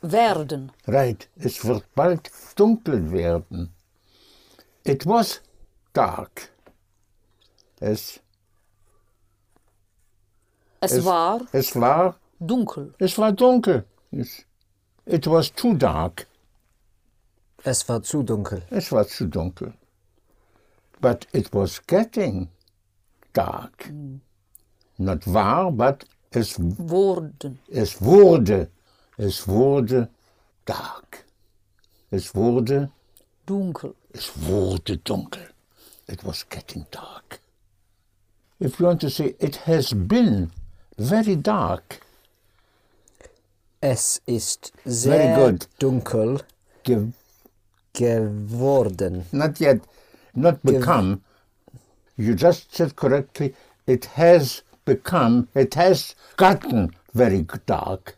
[0.02, 0.70] werden.
[0.86, 1.28] Right.
[1.36, 3.70] Es wird bald dunkel werden.
[4.84, 5.40] It was
[5.92, 6.50] dark.
[7.80, 8.20] Es,
[10.80, 12.94] Es, es war Es war, dunkel.
[12.98, 13.84] es war dunkel.
[14.10, 14.44] Yes.
[15.06, 16.26] It was too dark.
[17.66, 18.62] Es war zu dunkel.
[18.70, 19.74] Es war zu dunkel.
[21.00, 22.48] But it was getting
[23.32, 23.90] dark.
[24.98, 27.58] Not war, but es, Worden.
[27.68, 28.70] es wurde,
[29.18, 30.08] es wurde
[30.64, 31.24] dark.
[32.12, 32.88] Es wurde,
[33.46, 33.94] Dunkel.
[34.12, 35.48] es wurde dunkel.
[36.06, 37.40] It was getting dark.
[38.60, 40.52] If you want to say it has been
[40.96, 42.00] very dark,
[43.80, 45.68] Es ist Very sehr good.
[45.80, 46.40] dunkel
[46.84, 47.12] ge-
[47.96, 49.24] geworden.
[49.32, 49.80] not yet,
[50.34, 51.22] not become.
[52.16, 53.54] You just said correctly.
[53.86, 55.48] It has become.
[55.54, 58.16] It has gotten very dark.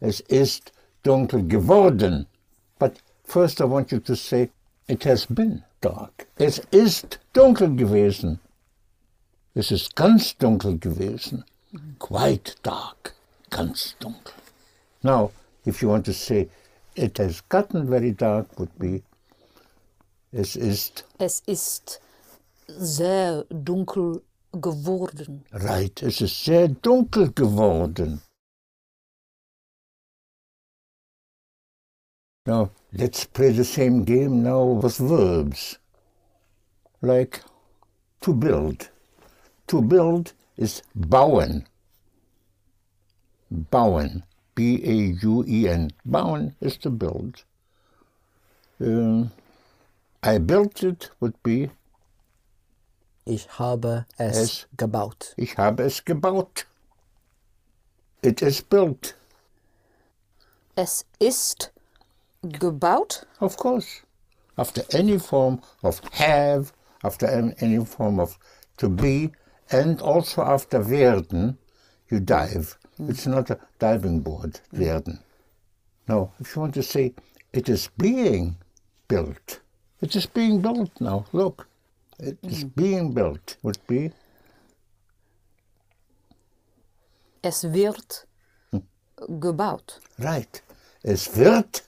[0.00, 0.72] Es ist
[1.04, 2.26] dunkel geworden.
[2.78, 4.50] But first, I want you to say
[4.88, 6.26] it has been dark.
[6.38, 8.38] Es ist dunkel gewesen.
[9.54, 11.44] Es ist ganz dunkel gewesen.
[11.98, 13.14] Quite dark.
[13.50, 14.34] Ganz dunkel.
[15.02, 15.32] Now,
[15.64, 16.48] if you want to say
[16.94, 19.02] it has gotten very dark, would be
[20.32, 22.00] es ist Es ist
[22.68, 25.44] sehr dunkel geworden.
[25.52, 26.02] right.
[26.02, 28.20] Es ist sehr dunkel geworden.
[32.46, 35.78] Now, let's play the same game now with verbs.
[37.02, 37.42] Like
[38.22, 38.90] to build.
[39.68, 41.66] To build is bauen.
[43.50, 44.24] Bauen.
[44.54, 45.90] B-A-U-E-N.
[46.04, 47.44] Bauen is to build.
[48.80, 49.30] Um,
[50.22, 51.70] I built it would be
[53.26, 55.34] Ich habe es, Es- gebaut.
[55.36, 56.66] Ich habe es gebaut.
[58.22, 59.14] It is built,
[60.76, 61.72] Es ist
[62.42, 63.26] gebaut.
[63.40, 64.02] of course.
[64.56, 67.26] After any form of have, after
[67.60, 68.38] any form of
[68.76, 69.30] to be,
[69.70, 71.56] and also after werden,
[72.10, 72.76] you dive.
[72.98, 75.20] It's not a diving board, werden.
[76.08, 77.14] No, if you want to say
[77.52, 78.56] it is being
[79.08, 79.60] built,
[80.00, 81.26] it is being built now.
[81.32, 81.68] Look,
[82.18, 82.74] it is mm.
[82.74, 84.12] being built would be
[87.42, 88.26] Es wird
[88.70, 88.82] hm.
[89.40, 90.00] gebaut.
[90.18, 90.62] Right.
[91.02, 91.82] Es wird,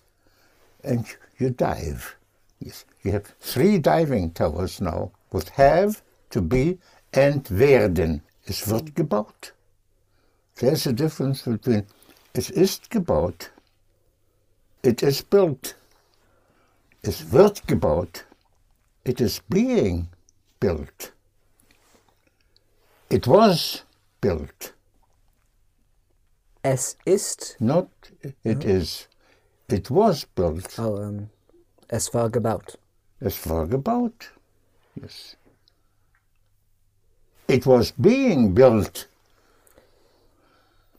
[0.83, 1.05] and
[1.38, 2.16] you dive.
[2.59, 2.87] Yes.
[3.03, 6.79] You have three diving towers now with have, to be,
[7.12, 8.22] and werden.
[8.46, 9.53] Es wird gebaut.
[10.57, 11.87] There's a difference between
[12.35, 13.51] es ist gebaut,
[14.83, 15.75] it is built.
[17.04, 18.24] Es wird gebaut,
[19.04, 20.08] it is being
[20.60, 21.12] built.
[23.10, 23.82] It was
[24.20, 24.72] built.
[26.62, 27.88] Es ist, Not
[28.44, 29.08] it is.
[29.68, 30.78] It was built.
[30.78, 31.30] oh, um, ähm,
[31.88, 32.78] es war gebaut.
[33.18, 34.30] Es war gebaut.
[34.94, 35.36] Yes.
[37.48, 39.08] It was being built.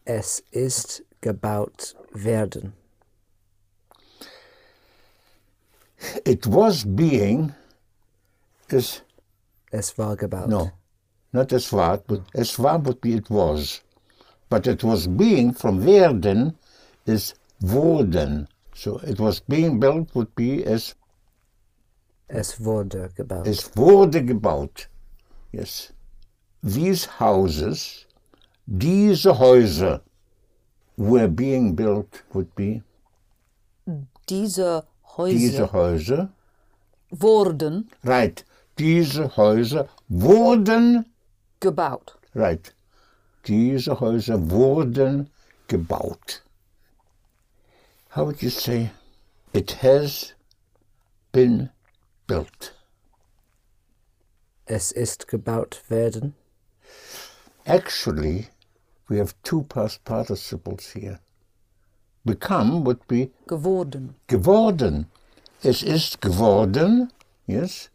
[0.04, 2.74] Es ist gebaut werden.
[6.26, 7.54] It was being
[8.70, 9.02] is
[9.72, 10.50] Es war gebaut.
[10.50, 10.72] no,
[11.32, 13.82] not es war, but es war would be it was.
[14.50, 16.56] But it was being from werden
[17.06, 18.48] is worden.
[18.76, 20.96] So it was being built would be as
[22.30, 23.48] Es wurde gebaut.
[23.48, 24.88] Es wurde gebaut.
[25.52, 25.92] Yes.
[26.64, 28.06] These houses,
[28.66, 30.02] diese Häuser,
[30.98, 32.82] were being built would be
[34.30, 34.86] Diese
[35.18, 36.30] Häuser diese Häuser.
[37.10, 38.46] wurden Right.
[38.80, 41.06] Diese Häuser wurden
[41.60, 42.18] gebaut.
[42.34, 42.74] right.
[43.46, 45.30] Diese Häuser wurden
[45.68, 46.42] gebaut.
[48.16, 48.92] How would you say?
[49.54, 50.34] It has
[51.32, 51.70] been
[52.28, 52.74] built.
[54.66, 56.36] Es ist gebaut werden.
[57.66, 58.48] Actually,
[59.10, 61.20] we have two past participles here.
[62.26, 65.08] Become would be geworden, geworden.
[65.64, 67.12] Es ist geworden,
[67.48, 67.90] yes,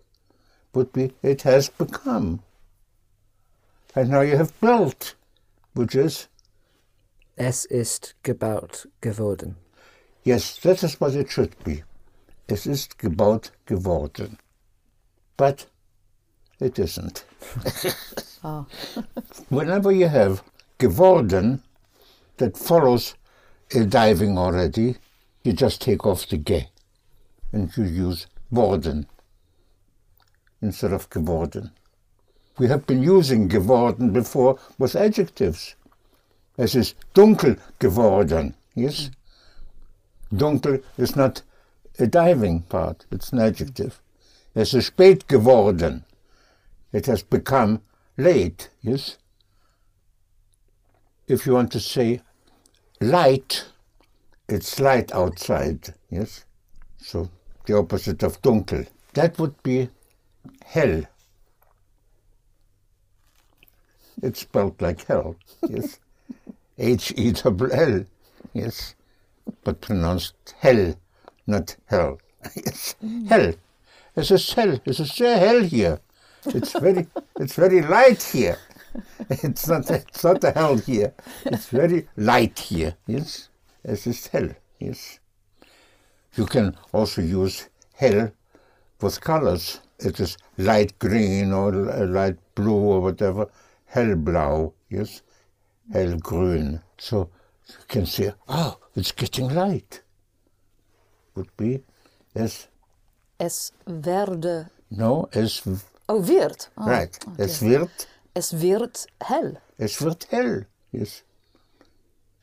[0.75, 2.41] would be it has become.
[3.95, 5.15] And now you have built,
[5.75, 6.29] which is,
[7.37, 9.57] Es ist gebaut geworden.
[10.25, 11.85] yes, that is what it should be.
[12.49, 14.39] Es ist gebaut geworden.
[15.37, 15.67] But
[16.61, 17.25] it isn't.
[18.45, 18.67] Ah.
[19.49, 20.43] Whenever you have
[20.79, 21.63] geworden,
[22.37, 23.15] that follows
[23.75, 24.97] Uh, diving already,
[25.45, 26.69] you just take off the ge
[27.53, 29.07] and you use worden
[30.63, 31.71] instead of geworden.
[32.59, 35.75] We have been using geworden before with adjectives.
[36.57, 38.55] Es ist dunkel geworden.
[38.75, 39.11] Yes?
[40.33, 41.43] Dunkel is not
[41.99, 44.01] a diving part, it's an adjective.
[44.55, 46.05] Es ist spät geworden.
[46.93, 47.83] It has become
[48.17, 49.19] late, yes?
[51.27, 52.23] If you want to say
[53.01, 53.65] light,
[54.49, 56.45] it's light outside, yes?
[56.99, 57.31] So
[57.67, 58.87] the opposite of dunkel.
[59.15, 59.89] That would be
[60.65, 61.03] hell.
[64.23, 65.37] It's spelled like hell,
[65.69, 66.01] yes?
[66.79, 68.05] H E double L,
[68.53, 68.95] yes?
[69.65, 70.95] But pronounced hell,
[71.47, 72.19] not hell.
[72.57, 72.95] yes,
[73.29, 73.53] hell.
[74.17, 74.81] Es a hell.
[74.87, 76.01] Es a hell here.
[76.47, 77.07] It's very,
[77.39, 78.59] it's very light here.
[79.31, 81.15] It's not, it's not the hell here.
[81.45, 82.97] It's very light here.
[83.07, 83.49] Yes,
[83.85, 84.51] es ist hell.
[84.79, 85.21] Yes.
[86.35, 88.31] You can also use hell
[89.01, 89.81] with colors.
[89.99, 93.49] It is light green or uh, light blue or whatever.
[93.87, 94.73] Hell Hellblau.
[94.91, 95.23] Yes,
[95.93, 96.81] hellgrün.
[96.99, 97.31] So
[97.69, 100.03] you can say, oh, it's getting light.
[101.35, 101.83] Would be
[102.35, 102.69] as
[103.39, 105.63] es werde, no as
[106.09, 106.69] oh, wird.
[106.77, 107.19] Oh, right.
[107.27, 107.45] Oh, okay.
[107.45, 109.61] Es wird Es wird hell.
[109.79, 110.67] Es wird hell.
[110.93, 111.23] Yes.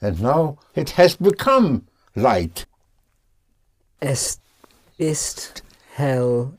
[0.02, 2.68] And now it has become light.
[4.02, 4.40] Es
[4.98, 5.64] ist
[5.96, 6.58] hell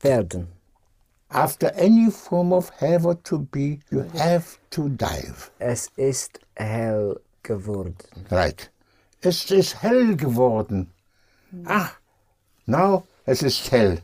[0.00, 0.48] werden.
[1.30, 5.50] After any form of have or to be, you have to dive.
[5.60, 7.94] Es ist hell geworden.
[8.30, 8.68] Right.
[9.22, 10.88] Es ist hell geworden.
[11.66, 11.92] Ah,
[12.66, 13.98] now it is hell.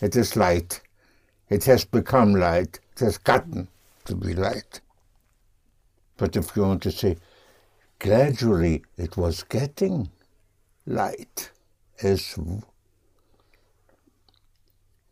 [0.00, 0.80] It is light.
[1.48, 2.78] It has become light.
[2.92, 3.68] It has gotten
[4.04, 4.80] to be light.
[6.16, 7.16] But if you want to say,
[7.98, 10.10] gradually it was getting
[10.86, 11.50] light.
[12.02, 12.36] Es,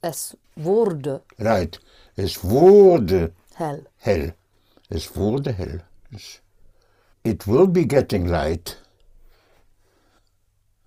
[0.03, 1.79] Es wurde right.
[2.17, 3.87] Es wurde hell.
[3.99, 4.35] hell.
[4.91, 5.83] Es wurde hell.
[6.15, 6.41] Es-
[7.25, 8.77] It will be getting light.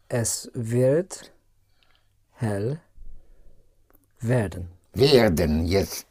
[0.10, 1.32] Es wird
[2.40, 2.80] hell
[4.22, 4.70] werden.
[4.94, 6.06] Werden, yes.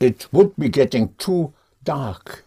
[0.00, 1.52] It would be getting too
[1.84, 2.44] dark.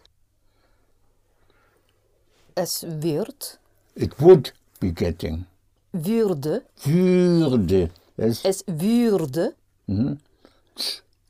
[2.56, 3.60] Es wird,
[3.96, 5.46] It would be getting.
[5.92, 7.90] würde, Würde.
[8.18, 9.56] Es, es würde
[9.88, 10.20] mhm.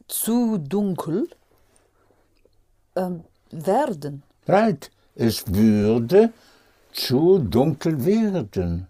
[0.07, 1.29] zu dunkel
[2.95, 4.23] ähm, werden.
[4.47, 4.91] right.
[5.15, 6.31] Es würde
[6.93, 8.87] zu dunkel werden.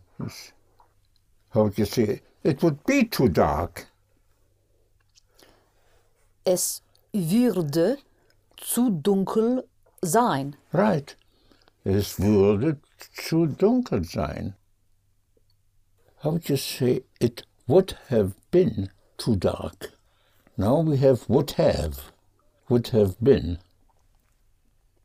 [1.54, 2.22] How would you say?
[2.44, 3.88] It would be too dark.
[6.46, 6.82] Es
[7.13, 7.97] würde
[8.58, 9.63] zu dunkel
[10.02, 10.56] sein.
[10.74, 11.17] Right.
[11.84, 12.78] Es würde
[13.13, 14.56] zu dunkel sein.
[16.24, 19.91] How would you say it would have been too dark?
[20.56, 22.12] Now we have would have.
[22.69, 23.58] Would have been.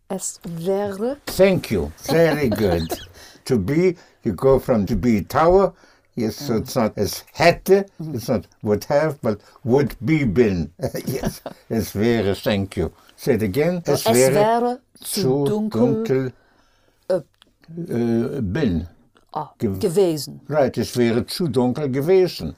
[0.08, 1.90] Es wäre, Thank you.
[2.04, 2.86] Very good.
[3.46, 5.72] to be, you go from to be tower.
[6.16, 10.72] Yes, so it's not as hätte, it's not would have, but would be been.
[11.06, 12.90] yes, es wäre, thank you.
[13.16, 13.82] Say it again.
[13.86, 16.32] Es, es wäre zu zu dunkel, dunkel
[17.08, 18.88] äh, äh, bin.
[19.34, 20.40] ah, Ge- gewesen.
[20.48, 22.56] Right, es wäre zu dunkel gewesen.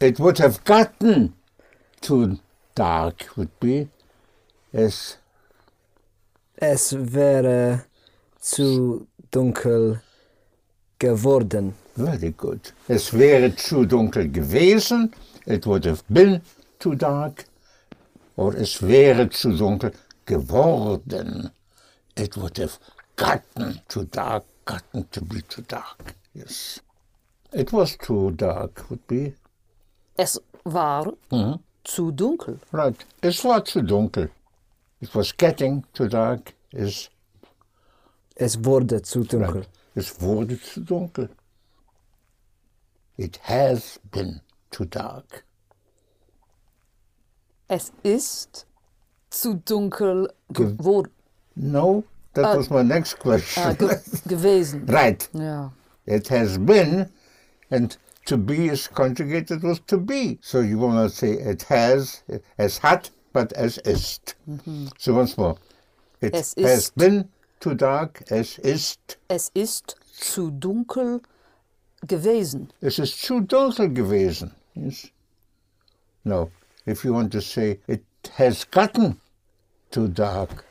[0.00, 1.34] It would have gotten
[2.00, 2.38] too
[2.74, 3.88] dark, would be.
[4.72, 5.18] Es,
[6.56, 7.84] Es wäre
[8.40, 10.00] zu dunkel
[10.98, 11.74] geworden.
[11.96, 12.72] Very good.
[12.88, 15.12] Es wäre zu dunkel gewesen.
[15.46, 16.40] It would have been
[16.78, 17.44] too dark.
[18.36, 19.92] Or es wäre zu dunkel
[20.26, 21.50] geworden.
[22.16, 22.78] It would have
[23.16, 26.14] gotten too dark, gotten to be too dark.
[26.34, 26.80] Yes.
[27.52, 29.34] It was too dark, would be.
[30.16, 31.12] Es war
[31.84, 32.58] zu dunkel.
[32.72, 32.96] Right.
[33.20, 34.30] Es war zu dunkel.
[35.00, 36.54] It was getting too dark.
[36.72, 37.10] is
[38.36, 39.54] Es wurde zu dunkel.
[39.54, 39.68] right.
[39.94, 41.28] Es wurde zu dunkel.
[43.16, 44.40] It has been
[44.70, 45.44] too dark.
[47.68, 48.66] Es ist
[49.30, 51.12] zu dunkel geworden.
[51.54, 52.04] No,
[52.34, 52.56] that ah.
[52.56, 53.62] was my next question.
[53.62, 53.88] Äh, ge
[54.26, 54.86] gewesen.
[54.88, 55.28] right.
[55.32, 55.72] Ja.
[56.06, 57.08] It has been,
[57.70, 57.96] and
[58.26, 60.38] to be is conjugated with to be.
[60.42, 62.22] So you will not say it has,
[62.58, 64.34] es hat, but es ist.
[64.48, 64.88] Mm-hmm.
[64.98, 65.56] So once more.
[66.20, 67.28] It Es has been
[67.60, 69.18] too dark, es ist.
[69.28, 71.20] Es ist zu dunkel
[72.06, 72.68] gewesen.
[72.80, 74.52] Es ist zu dunkel gewesen.
[74.74, 75.08] Yes.
[76.24, 76.50] No,
[76.86, 78.02] if you want to say it
[78.38, 79.20] has gotten
[79.90, 80.64] too dark,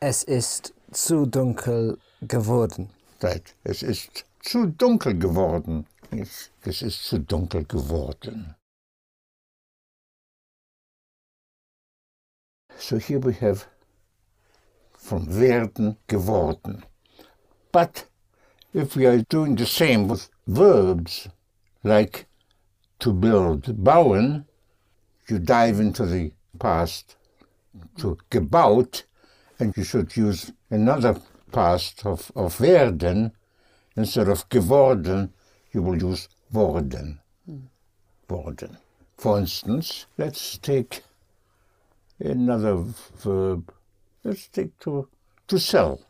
[0.00, 2.90] Es ist zu dunkel geworden.
[3.22, 3.54] right.
[3.64, 5.86] Es ist zu dunkel geworden.
[6.12, 6.50] Yes.
[6.62, 8.54] Es ist zu dunkel geworden.
[12.78, 13.66] So here we have
[14.96, 16.84] from werden geworden.
[17.72, 18.06] But
[18.72, 21.28] if we are doing the same with verbs,
[21.84, 22.26] like
[22.98, 24.44] to build, bauen,
[25.28, 27.16] you dive into the past
[27.98, 29.04] to gebaut,
[29.60, 31.20] and you should use another
[31.52, 33.30] past of, of werden.
[33.96, 35.32] Instead of geworden,
[35.72, 37.20] you will use worden.
[38.28, 38.78] Worden.
[39.16, 41.02] For instance, let's take
[42.20, 42.76] another
[43.16, 43.72] verb.
[44.24, 45.08] Let's take to,
[45.48, 46.00] to sell.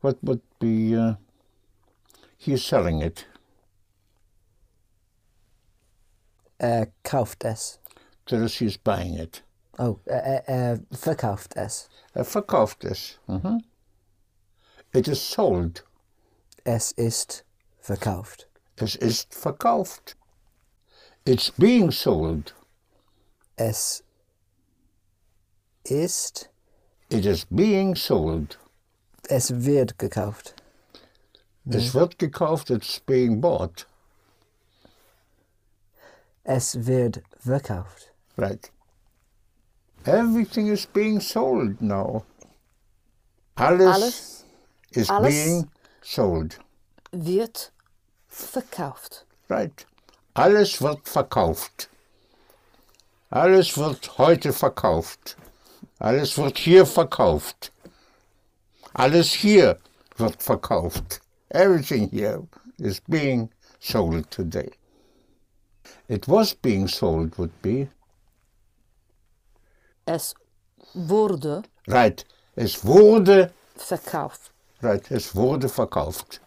[0.00, 1.14] What would be, uh,
[2.38, 3.26] he's selling it.
[6.60, 7.78] Er kauft es.
[8.26, 9.42] That is, he's buying it.
[9.78, 11.88] Oh, er, er, er verkauft es.
[12.14, 13.18] Er verkauft es.
[13.28, 13.60] Mhm.
[14.92, 15.84] It is sold.
[16.64, 17.44] Es ist
[17.80, 18.46] verkauft.
[18.76, 20.16] Es ist verkauft.
[21.24, 22.54] It's being sold.
[23.56, 24.02] Es
[25.84, 26.48] ist,
[27.10, 28.58] It is being sold.
[29.28, 30.54] es wird gekauft.
[31.70, 33.86] Es wird gekauft, it's being bought.
[36.44, 38.10] Es wird verkauft.
[38.36, 38.70] Right.
[40.04, 42.24] Everything is being sold now.
[43.56, 44.44] Alles, Alles
[44.92, 45.70] is alles- being
[46.02, 46.58] sold.
[47.12, 47.72] wird
[48.28, 49.26] verkauft.
[49.50, 49.86] Right.
[50.34, 51.90] Alles wird verkauft.
[53.30, 55.36] Alles wird heute verkauft.
[55.98, 57.72] Alles wird hier verkauft.
[58.94, 59.78] Alles hier
[60.16, 61.20] wird verkauft.
[61.50, 62.42] Everything here
[62.78, 64.70] is being sold today.
[66.08, 67.88] It was being sold would be
[70.06, 70.34] Es
[70.94, 72.24] wurde right.
[72.56, 74.50] Es wurde verkauft.
[74.82, 75.10] right.
[75.10, 76.40] Es wurde verkauft.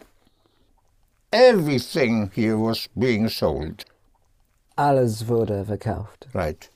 [1.32, 3.84] Everything here was being sold.
[4.76, 6.26] Alles wurde verkauft.
[6.34, 6.68] Right.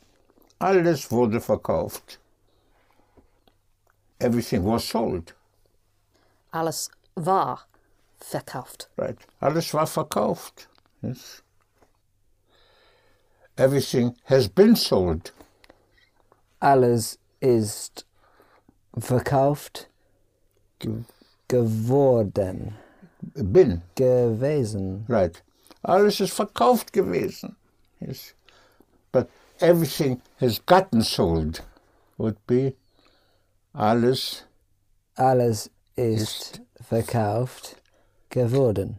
[0.61, 2.19] Alles wurde verkauft.
[4.21, 5.35] Everything was sold.
[6.53, 7.67] Alles war
[8.19, 8.89] verkauft.
[8.97, 9.17] Right.
[9.41, 10.69] Alles war verkauft.
[11.03, 11.43] Yes.
[13.57, 15.33] Everything has been sold.
[16.61, 18.05] Alles ist
[18.99, 19.89] verkauft
[20.79, 21.05] Ge-
[21.49, 22.75] geworden.
[23.35, 23.83] Been.
[23.95, 25.05] Gewesen.
[25.09, 25.43] Right.
[25.83, 27.57] Alles ist verkauft gewesen.
[28.01, 28.35] Yes.
[29.13, 29.29] But
[29.61, 31.63] everything has gotten sold.
[32.19, 32.75] Would be
[33.73, 34.45] alles
[35.17, 37.77] Alles ist verkauft
[38.31, 38.97] geworden.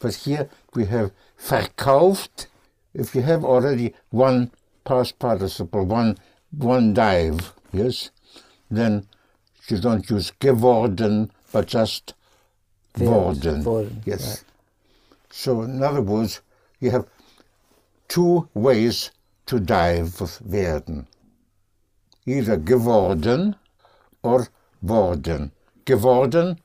[0.00, 2.46] But here we have verkauft.
[2.94, 4.50] If you have already one
[4.84, 6.16] past participle, one
[6.56, 8.10] one dive, yes,
[8.70, 9.06] then
[9.68, 12.14] you don't use geworden, but just
[12.98, 13.62] worden.
[13.62, 14.20] worden, Yes.
[14.28, 14.44] right.
[15.30, 16.40] So in other words,
[16.80, 17.06] you have
[18.08, 19.10] two ways
[19.46, 21.06] to dive with werden.
[22.26, 23.54] Either geworden
[24.22, 24.48] or
[24.82, 25.52] worden.
[25.84, 26.58] Geworden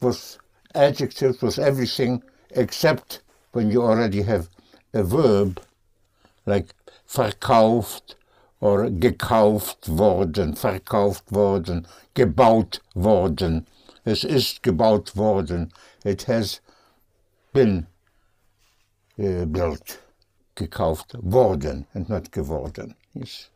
[0.00, 0.38] was
[0.74, 3.20] adjectives, was everything except
[3.52, 4.48] when you already have
[4.92, 5.60] a verb
[6.46, 6.74] like
[7.06, 8.14] verkauft
[8.60, 13.66] or gekauft worden, verkauft worden, gebaut worden.
[14.04, 15.72] Es ist gebaut worden.
[16.04, 16.60] It has
[17.52, 17.86] been
[19.18, 20.00] uh, built,
[20.56, 22.94] gekauft worden and not geworden.
[23.12, 23.50] Yes.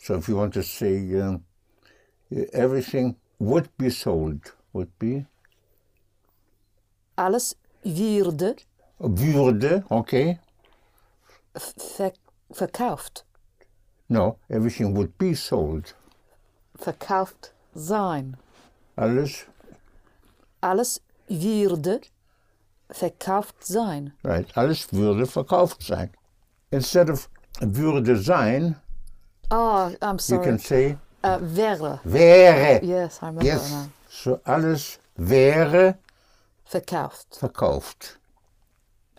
[0.00, 1.38] So if you want to say uh,
[2.52, 5.26] everything would be sold, would be
[7.16, 8.54] Alles wurde
[9.00, 10.38] würde, okay?
[11.56, 12.12] ver
[12.52, 13.24] verkauft.
[14.08, 15.94] No, everything would be sold.
[16.76, 18.36] Verkauft sein.
[18.96, 19.46] Alles,
[20.60, 22.00] Alles würde
[22.90, 24.12] verkauft sein.
[24.24, 26.10] right, alles würde verkauft sein.
[26.70, 27.28] Instead of
[27.60, 28.76] würde sein,
[29.50, 30.44] Oh, I'm You sorry.
[30.44, 32.00] can say Uh, wäre.
[32.04, 32.80] wäre.
[32.84, 33.70] Yes, I remember Yes.
[33.70, 33.88] now.
[34.08, 35.98] So alles wäre
[36.64, 37.36] Verkauft.
[37.36, 38.18] verkauft.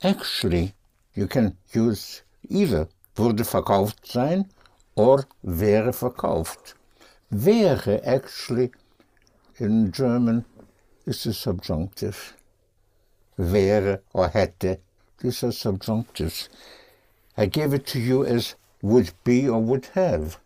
[0.01, 0.73] Actually,
[1.13, 4.45] you can use either würde verkauft sein
[4.95, 6.75] or wäre verkauft.
[7.29, 8.71] Wäre actually
[9.57, 10.45] in German
[11.05, 12.33] is a subjunctive.
[13.37, 14.79] Wäre or hätte,
[15.19, 16.49] these are subjunctives.
[17.37, 20.39] I gave it to you as would be or would have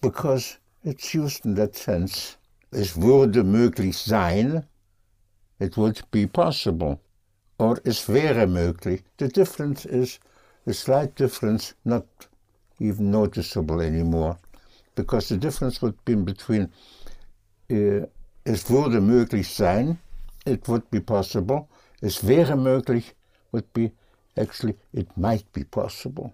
[0.00, 2.36] because it's used in that sense.
[2.76, 4.62] Es würde möglich sein,
[5.58, 7.00] it would be possible.
[7.58, 9.02] Or es wäre möglich.
[9.18, 10.20] The difference is
[10.66, 12.04] a slight difference, not
[12.78, 14.36] even noticeable anymore.
[14.94, 16.70] Because the difference would be between
[17.70, 18.04] uh,
[18.44, 19.98] es würde möglich sein,
[20.44, 21.68] it would be possible.
[22.02, 23.14] Es wäre möglich
[23.52, 23.90] would be
[24.36, 26.30] actually it might be possible.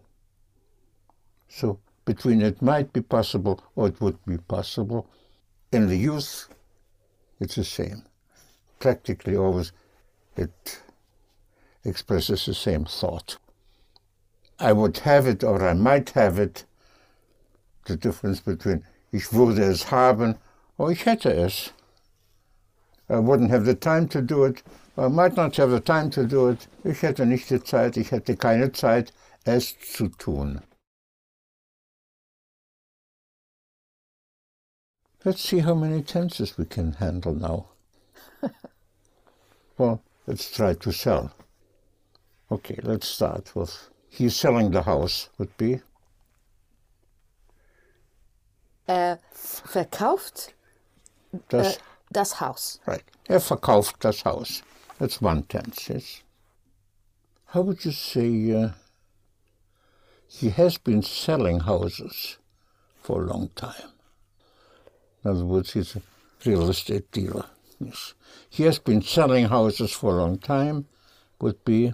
[1.47, 5.07] So between it might be possible or it would be possible,
[5.73, 6.49] in the youth,
[7.41, 8.05] it's the same.
[8.79, 9.73] Practically always
[10.37, 10.81] it
[11.85, 13.39] expresses the same thought.
[14.61, 16.65] I would have it or I might have it.
[17.87, 20.39] The difference between ich würde es haben
[20.79, 21.73] or ich hätte es.
[23.09, 24.63] I wouldn't have the time to do it.
[24.97, 26.69] I might not have the time to do it.
[26.85, 29.13] Ich hätte nicht die Zeit, ich hätte keine Zeit,
[29.45, 30.63] es zu tun.
[35.25, 37.67] Let's see how many tenses we can handle now.
[39.79, 41.33] well, let's try to sell.
[42.51, 45.81] Okay, let's start with he's selling the house would be
[48.89, 50.55] Er verkauft
[51.49, 52.81] das äh, das Haus.
[52.87, 53.05] right.
[53.29, 54.63] Er verkauft das Haus.
[54.99, 56.23] That's one tense, yes.
[57.47, 58.71] How would you say uh,
[60.27, 62.39] he has been selling houses
[63.01, 63.92] for a long time?
[65.25, 66.03] In other words, he's a
[66.45, 67.47] real estate dealer.
[67.79, 68.15] Yes.
[68.51, 70.87] He has been selling houses for a long time
[71.41, 71.93] would be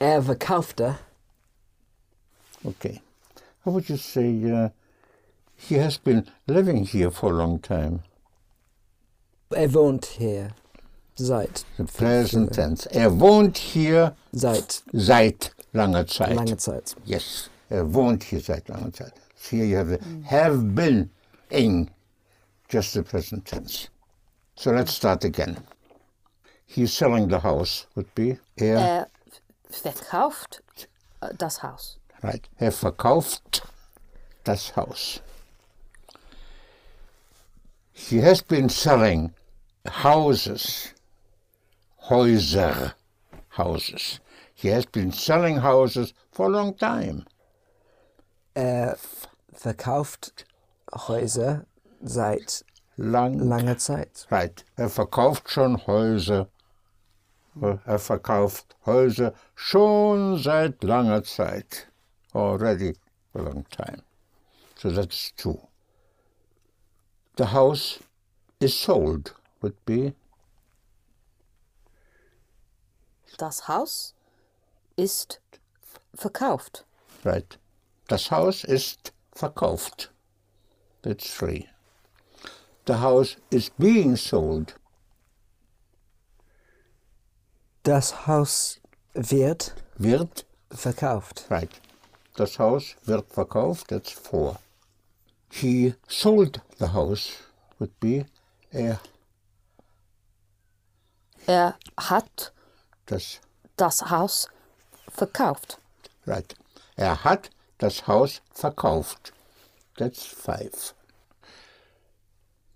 [0.00, 0.96] Er verkaufte.
[2.66, 3.00] Okay.
[3.64, 4.68] How would you say uh,
[5.56, 8.00] he has been living here for a long time?
[9.54, 10.50] Er wohnt hier.
[11.14, 11.64] Seit.
[11.76, 12.88] The present tense.
[12.92, 16.34] Er wohnt hier Seit seit langer Zeit.
[16.36, 16.96] langer Zeit.
[17.04, 17.48] Yes.
[17.70, 19.12] Er wohnt hier seit langer Zeit.
[19.50, 21.10] Here you have the have been
[21.50, 21.90] in
[22.68, 23.88] just the present tense.
[24.54, 25.58] So let's start again.
[26.64, 29.06] He's selling the house would be er Er
[29.68, 30.62] verkauft
[31.20, 31.98] äh, das Haus.
[32.22, 32.48] Right.
[32.58, 33.62] Er verkauft
[34.44, 35.20] das Haus.
[37.92, 39.34] He has been selling
[39.86, 40.94] houses,
[42.08, 42.94] Häuser,
[43.50, 44.20] houses.
[44.54, 47.26] He has been selling houses for a long time.
[48.56, 48.96] Er
[49.52, 50.44] verkauft
[50.92, 51.66] Häuser
[52.02, 52.64] seit
[52.96, 54.26] Lang, langer Zeit.
[54.30, 54.64] Right.
[54.76, 56.48] Er verkauft schon Häuser.
[57.84, 61.88] Er verkauft Häuser schon seit langer Zeit.
[62.34, 62.94] Already
[63.34, 64.02] a long time.
[64.76, 65.58] So that's two.
[67.36, 68.00] The house
[68.60, 70.14] is sold, would be
[73.38, 74.14] Das Haus
[74.96, 75.40] ist
[76.14, 76.84] verkauft.
[77.24, 77.58] right.
[78.08, 80.10] Das Haus ist verkauft.
[81.02, 81.68] That's three.
[82.86, 84.74] The house is being sold.
[87.84, 88.80] Das Haus
[89.14, 91.46] wird Wird, verkauft.
[91.50, 91.70] right.
[92.36, 93.88] Das Haus wird verkauft.
[93.88, 94.58] That's four.
[95.50, 97.32] He sold the house,
[97.78, 98.26] would be
[98.70, 99.00] er
[101.46, 102.52] Er hat
[103.06, 103.40] das
[103.76, 104.48] das Haus
[105.08, 105.78] verkauft.
[106.26, 106.54] Right.
[106.96, 107.50] Er hat
[107.82, 109.32] das Haus verkauft.
[109.98, 110.94] That's five.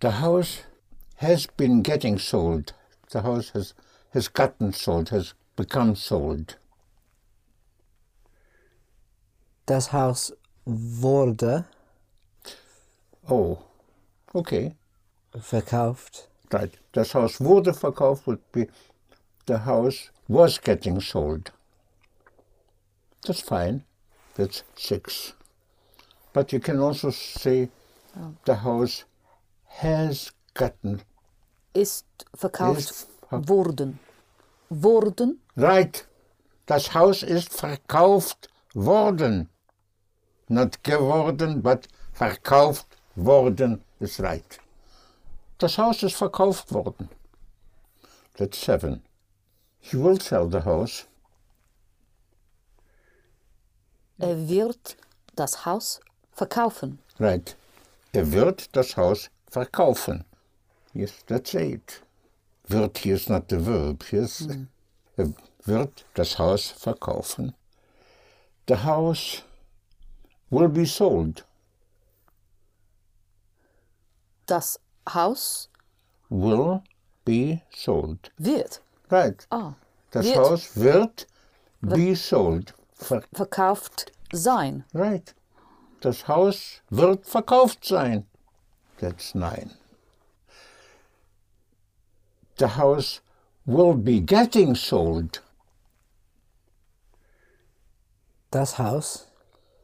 [0.00, 0.64] The house
[1.16, 2.74] has been getting sold.
[3.10, 3.72] The house has,
[4.12, 6.58] has gotten sold, has become sold.
[9.66, 10.32] Das Haus
[10.66, 11.64] wurde
[13.28, 13.58] Oh,
[14.34, 14.74] okay.
[15.38, 16.28] verkauft.
[16.52, 16.78] Right.
[16.92, 18.68] Das Haus wurde verkauft would be
[19.46, 21.52] the house was getting sold.
[23.22, 23.85] That's fine.
[24.36, 25.32] That's six.
[26.32, 27.70] But you can also say
[28.18, 28.34] oh.
[28.44, 29.04] the house
[29.80, 31.02] has gotten
[31.74, 33.98] Ist verkauft Ist ver- worden.
[34.68, 36.06] Worden Right.
[36.66, 39.48] Das Haus ist verkauft worden.
[40.48, 44.58] Not geworden, but verkauft worden is right.
[45.58, 47.08] Das Haus ist verkauft worden.
[48.36, 49.02] That's seven.
[49.80, 51.06] He will sell the house.
[54.18, 54.96] Er wird
[55.34, 56.00] das Haus
[56.32, 56.98] verkaufen.
[57.18, 57.56] Right.
[58.12, 60.24] Er wird das Haus verkaufen.
[60.94, 62.02] Yes, that's it.
[62.68, 64.02] Wird here is not the verb.
[64.10, 64.46] Yes.
[65.16, 65.32] Er
[65.64, 67.54] wird das Haus verkaufen.
[68.68, 69.42] The house
[70.50, 71.44] will be sold.
[74.46, 75.68] Das Haus
[76.28, 76.80] Will
[77.24, 78.32] be sold.
[78.38, 79.46] wird Right.
[79.50, 79.74] ah,
[80.10, 81.26] Das wird Haus wird
[81.80, 82.74] be sold.
[82.96, 84.84] Ver verkauft sein.
[84.94, 85.34] right.
[86.00, 88.26] Das Haus wird verkauft sein.
[88.98, 89.70] That's nine.
[92.58, 93.20] The house
[93.66, 95.42] will be getting sold.
[98.50, 99.26] Das Haus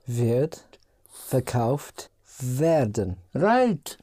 [0.06, 0.64] wird
[1.10, 3.16] verkauft werden.
[3.34, 3.98] Right.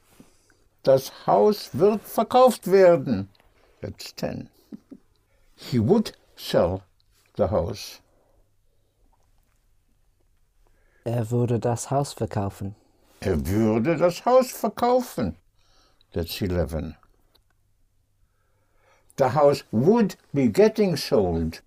[0.84, 3.30] Das Haus wird verkauft werden.
[3.82, 4.50] That's ten.
[5.56, 6.82] He would sell
[7.38, 8.02] the house.
[11.10, 12.76] Er würde das Haus verkaufen.
[13.22, 15.36] Er würde das Haus verkaufen.
[16.14, 16.94] That's 11.
[19.18, 21.64] The house would be getting sold.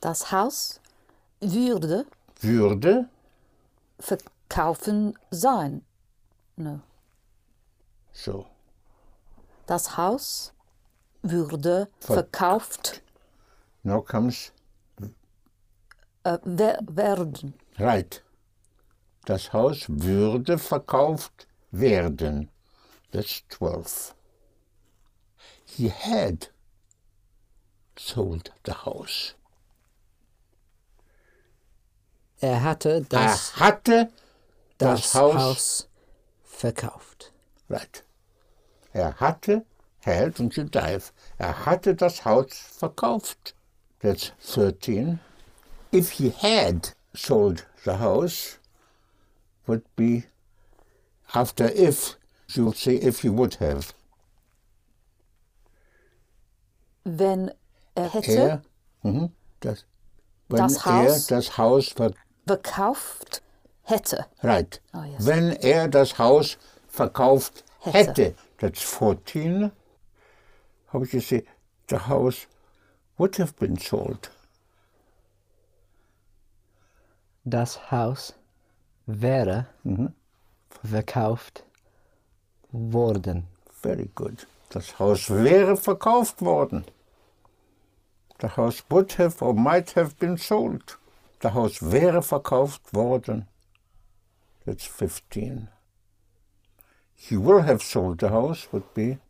[0.00, 0.80] Das Haus
[1.40, 2.06] würde
[2.40, 3.08] Würde,
[4.00, 5.84] verkaufen sein.
[6.56, 6.80] No.
[8.12, 8.46] so.
[9.66, 10.52] Das Haus
[11.22, 13.02] würde Ver- verkauft
[13.82, 14.50] Now comes
[16.34, 17.54] äh, wer werden.
[17.78, 18.22] right.
[19.24, 22.50] Das Haus würde verkauft werden.
[23.12, 24.14] That's 12.
[25.64, 26.50] He had
[27.98, 29.34] sold the house.
[32.40, 34.12] Er hatte das, er hatte
[34.78, 35.88] das, das Haus, Haus
[36.44, 37.32] verkauft.
[37.68, 38.04] Right.
[38.92, 39.66] Er hatte,
[40.00, 43.54] had und Judaif, er hatte das Haus verkauft.
[44.00, 45.20] That's 13.
[45.92, 48.58] If he had sold the house,
[49.66, 50.24] would be
[51.34, 52.16] after if,
[52.54, 53.92] you'll say if he would have.
[57.04, 57.50] Wenn
[57.94, 58.62] er hätte Er,
[59.02, 59.30] mhm,
[59.60, 59.84] das,
[60.48, 62.12] wenn Das Haus- er das Haus ver,
[62.46, 63.42] verkauft
[63.82, 64.26] hätte.
[64.42, 64.80] right.
[64.92, 65.24] Oh, yes.
[65.26, 66.58] Wenn er das Haus
[66.88, 67.98] verkauft Hätte.
[67.98, 69.70] hätte, that's 14.
[70.92, 71.44] How would you say
[71.88, 72.46] the house
[73.16, 74.30] would have been sold?
[77.50, 78.34] Das Haus
[79.06, 79.66] wäre
[80.82, 81.64] verkauft
[82.70, 83.46] worden.
[83.80, 84.46] Very good.
[84.68, 86.84] Das Haus wäre verkauft worden.
[88.42, 90.98] The house would have or might have been sold.
[91.40, 93.48] Das Haus wäre verkauft worden.
[94.66, 95.68] That's 15.
[97.14, 99.20] He will have sold the house would be.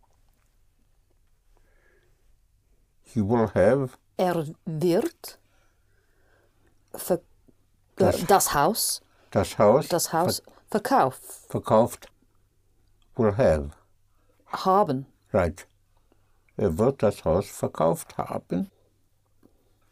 [3.05, 5.39] He will have Er wird
[6.93, 7.21] ver
[7.99, 12.09] Das- das, Haus, das Haus, das Haus verkauft verkauft.
[13.17, 13.71] Will have.
[14.47, 15.07] haben.
[15.33, 15.67] Right.
[16.57, 18.71] Er wird das Haus verkauft haben.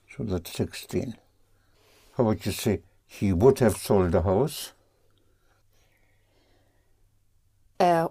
[0.09, 1.17] So that's 16.
[2.17, 4.73] How would you say he would have sold the house?
[7.79, 8.11] Er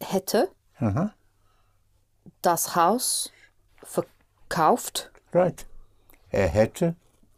[0.00, 0.50] hätte
[0.80, 1.12] Aha.
[2.40, 3.30] das Haus
[3.82, 5.66] verkauft Right.
[6.30, 6.94] Er hätte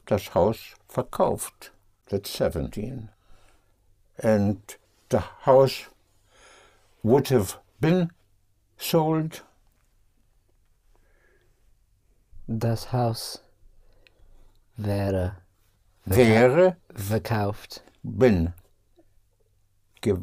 [0.06, 1.70] das Haus verkauft.
[2.08, 3.08] That's 17.
[4.18, 4.58] And
[5.08, 5.86] the house
[7.02, 8.10] would have been
[8.78, 9.42] sold.
[12.46, 13.40] Das Haus
[14.76, 15.36] wäre
[16.04, 18.52] Wäre verkauft been.
[20.02, 20.18] Ge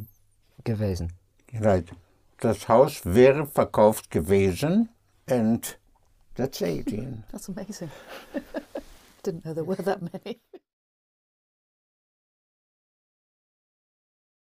[0.63, 1.11] gewesen.
[1.59, 1.89] right.
[2.39, 4.89] Das Haus wäre verkauft gewesen.
[5.27, 5.77] And
[6.35, 7.23] that's 18.
[7.31, 7.89] That's amazing.
[9.23, 10.39] Didn't know there were that many.